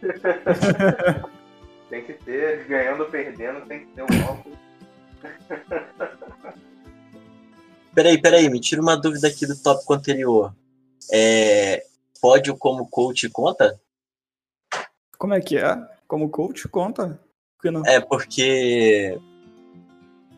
[1.90, 4.50] tem que ter, ganhando ou perdendo, tem que ter um foco.
[7.94, 10.54] peraí, peraí, me tira uma dúvida aqui do tópico anterior.
[11.12, 11.84] É,
[12.20, 13.80] pódio como coach conta?
[15.20, 15.78] Como é que é?
[16.08, 17.20] Como coach, conta?
[17.60, 17.84] Por não?
[17.84, 19.20] É porque.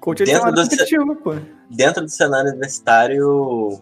[0.01, 1.35] Coach dentro do, competitivo, pô.
[1.70, 3.80] Dentro do cenário universitário,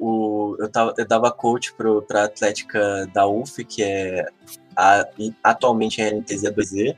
[0.00, 4.26] o, eu, tava, eu dava coach pro, pra Atlética da UF, que é
[4.74, 5.06] a,
[5.44, 6.96] atualmente a NTZ 2Z.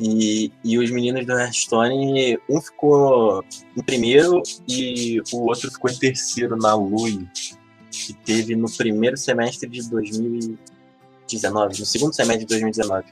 [0.00, 3.44] E, e os meninos do Hearthstone, um ficou
[3.76, 7.28] em primeiro e o outro ficou em terceiro na LUI,
[7.90, 10.56] que teve no primeiro semestre de 2000
[11.36, 13.04] 2019, no segundo semestre de 2019.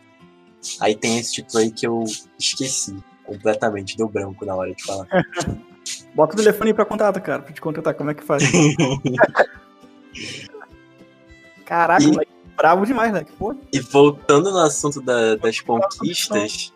[0.81, 2.05] Aí tem esse título aí que eu
[2.39, 5.07] esqueci completamente, deu branco na hora de falar.
[6.15, 8.43] Bota o telefone aí pra contato, cara, pra te contratar, como é que faz?
[11.65, 12.29] Caraca, e...
[12.57, 13.25] bravo demais, né?
[13.25, 13.33] Que
[13.73, 16.73] E voltando no assunto da, das conquistas,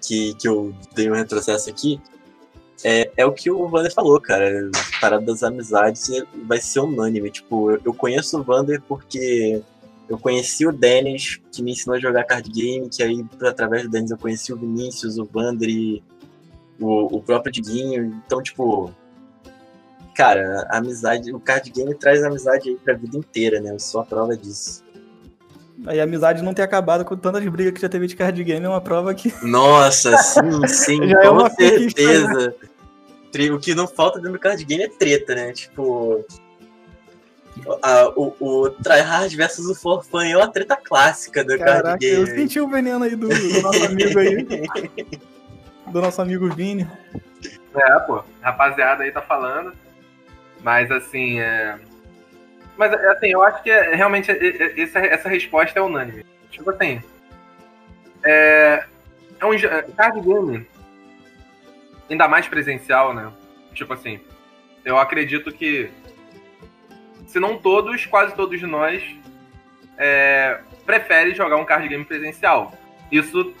[0.00, 2.00] que, que eu dei um retrocesso aqui,
[2.84, 4.70] é, é o que o Vander falou, cara.
[5.00, 6.10] Parada das amizades
[6.46, 7.30] vai ser unânime.
[7.30, 9.62] Tipo, eu conheço o Vander porque
[10.12, 13.88] eu conheci o Denis, que me ensinou a jogar card game, que aí, através do
[13.88, 16.02] Denis, eu conheci o Vinícius, o Vander e
[16.78, 18.20] o, o próprio Diguinho.
[18.26, 18.92] Então, tipo,
[20.14, 23.70] cara, a amizade, o card game traz amizade aí pra vida inteira, né?
[23.70, 24.84] Eu sou a prova disso.
[25.86, 28.66] Aí a amizade não ter acabado com tantas brigas que já teve de card game
[28.66, 29.32] é uma prova que.
[29.42, 32.54] Nossa, sim, sim, já com é certeza.
[33.50, 35.52] O que não falta dentro do card game é treta, né?
[35.52, 36.22] Tipo.
[37.82, 42.20] A, o, o Tryhard versus o Forfan é uma treta clássica do Caraca, card game.
[42.20, 44.44] Eu senti o veneno aí do, do nosso amigo aí.
[45.92, 46.88] do nosso amigo Vini.
[47.74, 49.74] É, pô, rapaziada aí tá falando.
[50.62, 51.78] Mas assim, é.
[52.76, 56.24] Mas assim, eu acho que é, realmente é, é, essa, essa resposta é unânime.
[56.50, 57.02] Tipo assim.
[58.24, 58.84] É.
[59.40, 59.52] É um
[59.96, 60.66] card game.
[62.08, 63.32] Ainda mais presencial, né?
[63.74, 64.20] Tipo assim.
[64.84, 65.90] Eu acredito que.
[67.32, 69.02] Se não todos, quase todos de nós.
[69.96, 72.74] É, prefere jogar um card game presencial.
[73.10, 73.54] Isso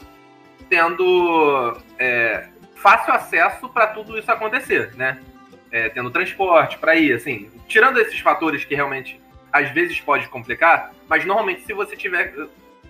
[0.68, 5.18] tendo é, fácil acesso para tudo isso acontecer, né?
[5.70, 9.18] É, tendo transporte para ir, assim, tirando esses fatores que realmente
[9.50, 12.34] às vezes pode complicar, mas normalmente se você tiver,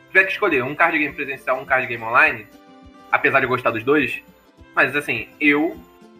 [0.08, 2.46] tiver que escolher um card game presencial, um card game online,
[3.10, 4.20] apesar de eu gostar dos dois,
[4.74, 5.76] mas assim, eu,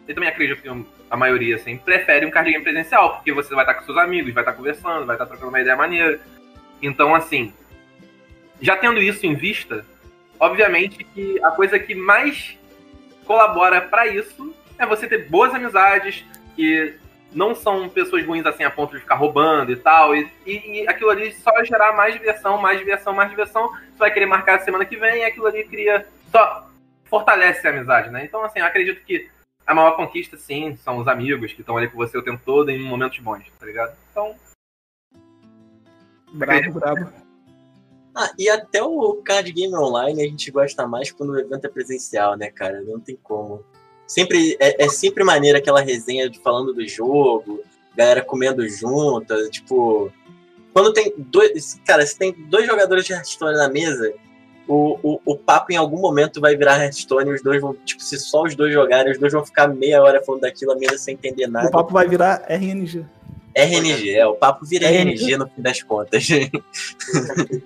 [0.06, 0.68] eu também acredito que
[1.12, 4.32] a maioria assim prefere um card game presencial, porque você vai estar com seus amigos,
[4.32, 6.18] vai estar conversando, vai estar trocando uma ideia maneira.
[6.80, 7.52] Então, assim,
[8.58, 9.84] já tendo isso em vista,
[10.40, 12.58] obviamente que a coisa que mais
[13.26, 16.24] colabora para isso é você ter boas amizades
[16.56, 16.94] que
[17.30, 20.16] não são pessoas ruins assim a ponto de ficar roubando e tal.
[20.16, 23.68] E, e, e aquilo ali só gerar mais diversão, mais diversão, mais diversão.
[23.68, 26.06] Você vai querer marcar a semana que vem e aquilo ali cria.
[26.30, 26.70] Só
[27.04, 28.24] fortalece a amizade, né?
[28.24, 29.28] Então, assim, eu acredito que
[29.72, 32.70] a maior conquista, sim, são os amigos que estão ali com você o tempo todo
[32.70, 33.96] em momentos bons, tá ligado?
[34.10, 34.34] Então.
[36.34, 37.12] Brabo, brabo.
[38.14, 41.70] Ah, e até o card game online a gente gosta mais quando o evento é
[41.70, 42.82] presencial, né, cara?
[42.82, 43.64] Não tem como.
[44.06, 47.62] Sempre, é, é sempre maneira aquela resenha de falando do jogo,
[47.96, 50.12] galera comendo junto, tipo.
[50.74, 51.80] Quando tem dois.
[51.86, 54.12] Cara, se tem dois jogadores de Hearthstone na mesa,
[54.66, 57.74] o, o, o papo em algum momento vai virar Hearthstone e os dois vão.
[57.74, 60.76] Tipo, se só os dois jogarem, os dois vão ficar meia hora falando daquilo, a
[60.76, 61.68] mesa sem entender nada.
[61.68, 63.04] O papo vai virar RNG.
[63.54, 66.26] RNG, é, o papo vira RNG, RNG no fim das contas.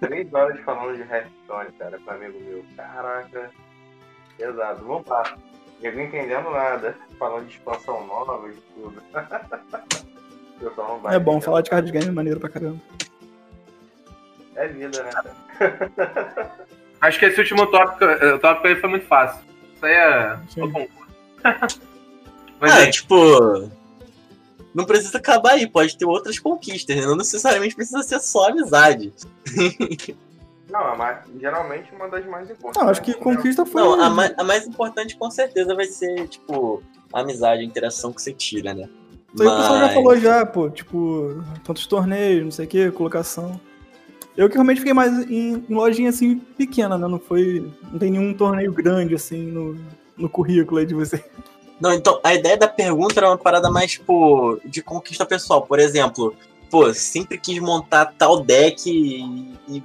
[0.00, 2.64] Três horas falando de Hearthstone, cara, com um amigo meu.
[2.76, 3.50] Caraca.
[4.38, 5.36] Exato, vamos lá.
[5.80, 6.96] Nego entendendo nada.
[7.18, 9.02] Falando de expansão nova, de tudo.
[11.12, 12.80] é bom, falar de card game é maneiro pra caramba.
[14.56, 15.12] É vida, né?
[17.06, 19.40] Acho que esse último tópico, eh, o tópico aí foi muito fácil.
[19.74, 20.38] Isso aí é.
[22.58, 23.70] Mas ah, é, tipo
[24.76, 27.06] não precisa acabar aí, pode ter outras conquistas, né?
[27.06, 29.10] Não necessariamente precisa ser só amizade.
[30.68, 32.82] Não, a mais, geralmente uma das mais importantes.
[32.82, 33.80] Não, acho que conquista foi.
[33.80, 36.82] Não, a mais, a mais importante com certeza vai ser, tipo,
[37.12, 38.88] a amizade, a interação que você tira, né?
[39.32, 39.54] Isso aí Mas...
[39.54, 43.60] o pessoal já falou já, pô, tipo, tantos torneios, não sei o que, colocação.
[44.36, 47.08] Eu que realmente fiquei mais em, em, lojinha assim pequena, né?
[47.08, 47.72] Não foi.
[47.90, 49.78] Não tem nenhum torneio grande assim no,
[50.16, 51.24] no currículo aí de você.
[51.80, 55.62] Não, então, a ideia da pergunta era uma parada mais, tipo, de conquista pessoal.
[55.62, 56.34] Por exemplo,
[56.70, 59.82] pô, sempre quis montar tal deck e, e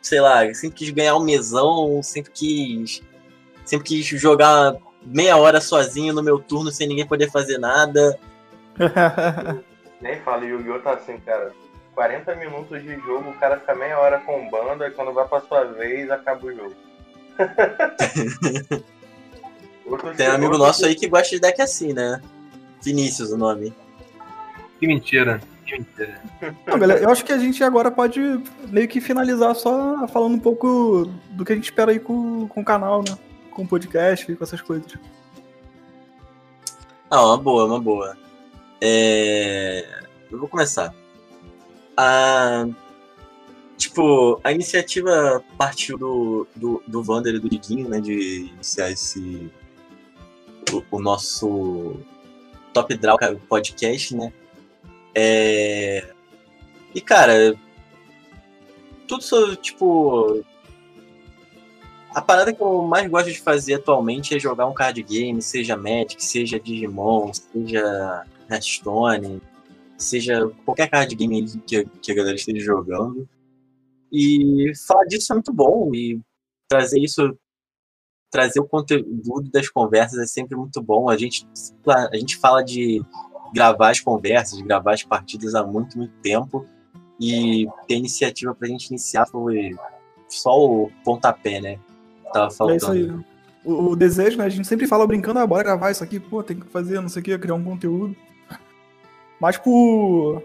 [0.00, 3.02] sei lá, sempre quis ganhar um mesão, sempre quis.
[3.64, 8.18] Sempre quis jogar meia hora sozinho no meu turno sem ninguém poder fazer nada.
[10.00, 10.78] Nem falo, o Yu-Gi-Oh!
[10.80, 11.52] tá assim, cara.
[11.96, 15.40] 40 minutos de jogo, o cara fica meia hora com banda, e quando vai pra
[15.40, 16.74] sua vez, acaba o jogo.
[20.16, 22.20] Tem um amigo nosso aí que gosta de deck assim, né?
[22.82, 23.72] Vinícius o nome.
[24.78, 25.40] Que mentira.
[25.64, 26.20] Que mentira.
[26.66, 28.20] Não, galera, eu acho que a gente agora pode
[28.68, 32.60] meio que finalizar só falando um pouco do que a gente espera aí com, com
[32.60, 33.16] o canal, né?
[33.50, 34.92] Com o podcast e com essas coisas.
[37.08, 38.18] Ah, uma boa, uma boa.
[38.82, 39.86] É...
[40.30, 40.92] Eu vou começar.
[41.96, 42.66] A...
[43.76, 48.00] Tipo, a iniciativa partiu do, do, do e do Diguinho, né?
[48.00, 49.50] De iniciar esse,
[50.72, 51.96] o, o nosso
[52.72, 53.18] Top Draw
[53.48, 54.32] podcast, né?
[55.14, 56.12] É...
[56.94, 57.54] E, cara,
[59.06, 60.44] tudo sobre, tipo.
[62.14, 65.76] A parada que eu mais gosto de fazer atualmente é jogar um card game, seja
[65.76, 69.42] Magic, seja Digimon, seja Hearthstone,
[69.98, 73.28] seja qualquer card game que, que a galera esteja jogando.
[74.12, 76.20] E falar disso é muito bom e
[76.68, 77.36] trazer isso
[78.30, 81.08] trazer o conteúdo das conversas é sempre muito bom.
[81.08, 81.46] A gente,
[81.86, 83.02] a gente fala de
[83.54, 86.66] gravar as conversas, de gravar as partidas há muito, muito tempo.
[87.18, 89.74] E ter iniciativa pra gente iniciar foi
[90.28, 91.78] só o pontapé, né?
[92.32, 92.72] Tava faltando.
[92.72, 93.24] É isso aí.
[93.64, 94.44] O, o, desejo, né?
[94.44, 97.08] A gente sempre fala brincando, ah, bora gravar isso aqui, pô, tem que fazer, não
[97.08, 98.14] sei o que, criar um conteúdo.
[99.40, 100.42] Mas por.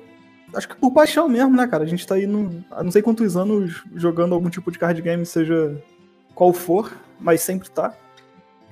[0.54, 1.84] Acho que por paixão mesmo, né, cara?
[1.84, 5.02] A gente tá aí no, há não sei quantos anos jogando algum tipo de card
[5.02, 5.82] game, seja
[6.36, 7.94] qual for, mas sempre tá.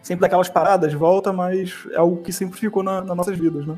[0.01, 3.77] Sempre daquelas paradas, volta, mas é algo que sempre ficou na, nas nossas vidas, né?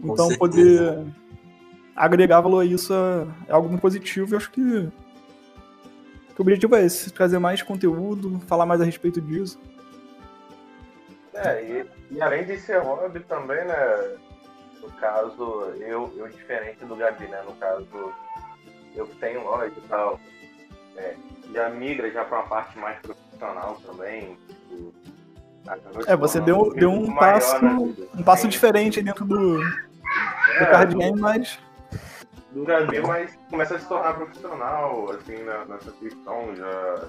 [0.00, 1.04] Então poder
[1.94, 4.60] agregar valor a isso é, é algo muito positivo e acho que,
[6.34, 9.58] que o objetivo é esse, trazer mais conteúdo, falar mais a respeito disso.
[11.32, 14.16] É, e, e além de ser hobby também, né?
[14.84, 17.42] No caso, eu, eu diferente do Gabi, né?
[17.46, 18.12] No caso,
[18.94, 20.20] eu tenho loja e tal.
[20.96, 21.16] É,
[21.52, 24.36] já migra já para uma parte mais profissional também.
[24.36, 24.92] Tipo,
[26.06, 27.56] é, você deu, deu um passo,
[28.14, 29.62] um passo diferente dentro do, do
[30.60, 31.58] é, card game, mas.
[32.52, 37.08] Do Gabi, mas começa a se tornar profissional, assim, nessa questão já.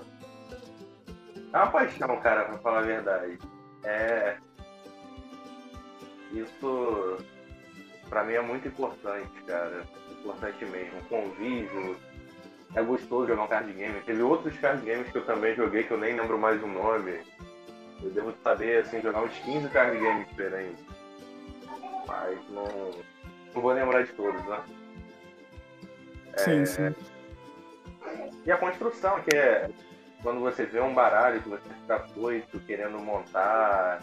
[1.52, 3.38] É uma paixão, cara, pra falar a verdade.
[3.84, 4.38] É.
[6.32, 7.18] Isso
[8.10, 9.84] para mim é muito importante, cara.
[10.20, 11.02] Importante mesmo.
[11.10, 11.98] Convívio.
[12.74, 14.00] É gostoso jogar um card game.
[14.02, 17.20] Teve outros card games que eu também joguei que eu nem lembro mais o nome.
[18.04, 20.84] Eu devo saber, assim, jogar uns 15 card games diferentes.
[22.08, 22.92] Mas não,
[23.54, 24.62] não vou lembrar de todos, né?
[26.38, 26.66] Sim, é...
[26.66, 26.96] sim.
[28.46, 29.70] E a construção, que é
[30.22, 34.02] quando você vê um baralho que você fica doido querendo montar.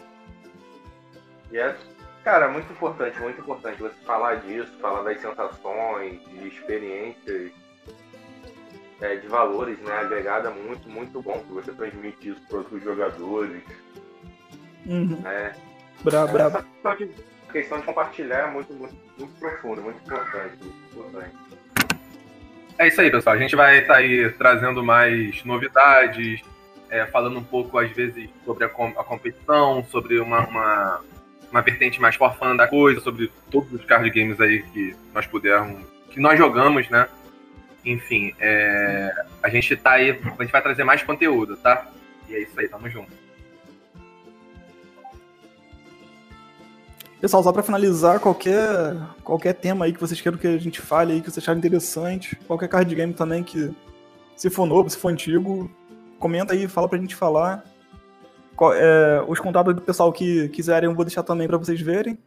[1.51, 1.75] E é
[2.23, 7.51] Cara, muito importante, muito importante você falar disso, falar das sensações, de experiências,
[9.01, 9.93] é, de valores, né?
[9.99, 13.61] Agregada muito, muito bom que você transmite isso para outros jogadores.
[14.85, 15.19] Uhum.
[15.21, 15.53] Né?
[16.01, 16.65] Bravo, bravo.
[16.85, 16.95] A
[17.51, 21.35] questão de compartilhar é muito, muito, muito profunda, muito importante, muito importante.
[22.77, 23.35] É isso aí, pessoal.
[23.35, 26.41] A gente vai estar tá aí trazendo mais novidades,
[26.89, 31.01] é, falando um pouco, às vezes, sobre a, com a competição, sobre uma, uma,
[31.53, 35.27] uma vertente mais for fã da coisa, sobre todos os card games aí que nós
[35.27, 37.07] pudermos, que nós jogamos, né?
[37.85, 41.87] Enfim, é, a gente tá aí, a gente vai trazer mais conteúdo, tá?
[42.27, 43.11] E é isso aí, tamo junto.
[47.21, 51.13] Pessoal, só para finalizar, qualquer, qualquer tema aí que vocês queiram que a gente fale
[51.13, 53.71] aí, que vocês acharem interessante, qualquer card game também que,
[54.35, 55.69] se for novo, se for antigo,
[56.17, 57.63] comenta aí, fala pra gente falar.
[58.75, 62.17] É, os contatos do pessoal que quiserem eu vou deixar também para vocês verem.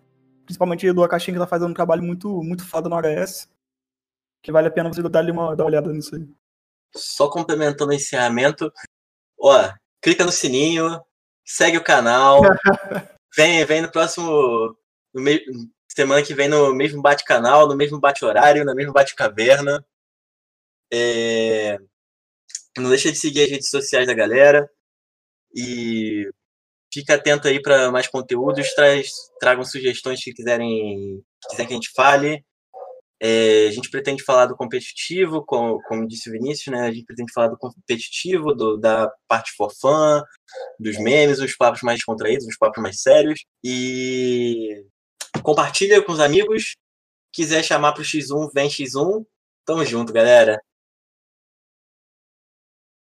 [0.44, 3.48] Principalmente do Akaxin, que tá fazendo um trabalho muito, muito foda no HS.
[4.42, 6.28] Que vale a pena você dar, uma, dar uma olhada nisso aí.
[6.94, 8.72] Só complementando o encerramento.
[9.38, 11.00] Ó, clica no sininho,
[11.44, 12.40] segue o canal.
[13.36, 14.76] vem, vem no próximo.
[15.12, 15.40] No me,
[15.88, 19.84] semana que vem no mesmo bate-canal, no mesmo bate-horário, no mesmo bate-caverna.
[20.92, 21.78] É,
[22.78, 24.70] não deixa de seguir as redes sociais da galera.
[25.56, 26.28] E
[26.92, 29.10] fica atento aí para mais conteúdos, traz,
[29.40, 32.44] tragam sugestões que quiserem que quiser que a gente fale.
[33.18, 36.82] É, a gente pretende falar do competitivo, como, como disse o Vinícius, né?
[36.82, 39.72] A gente pretende falar do competitivo, do, da parte for
[40.78, 43.40] dos memes, os papos mais contraídos, os papos mais sérios.
[43.64, 44.84] E
[45.42, 46.76] compartilha com os amigos.
[47.32, 49.24] Quiser chamar pro X1, vem X1.
[49.64, 50.60] Tamo junto, galera.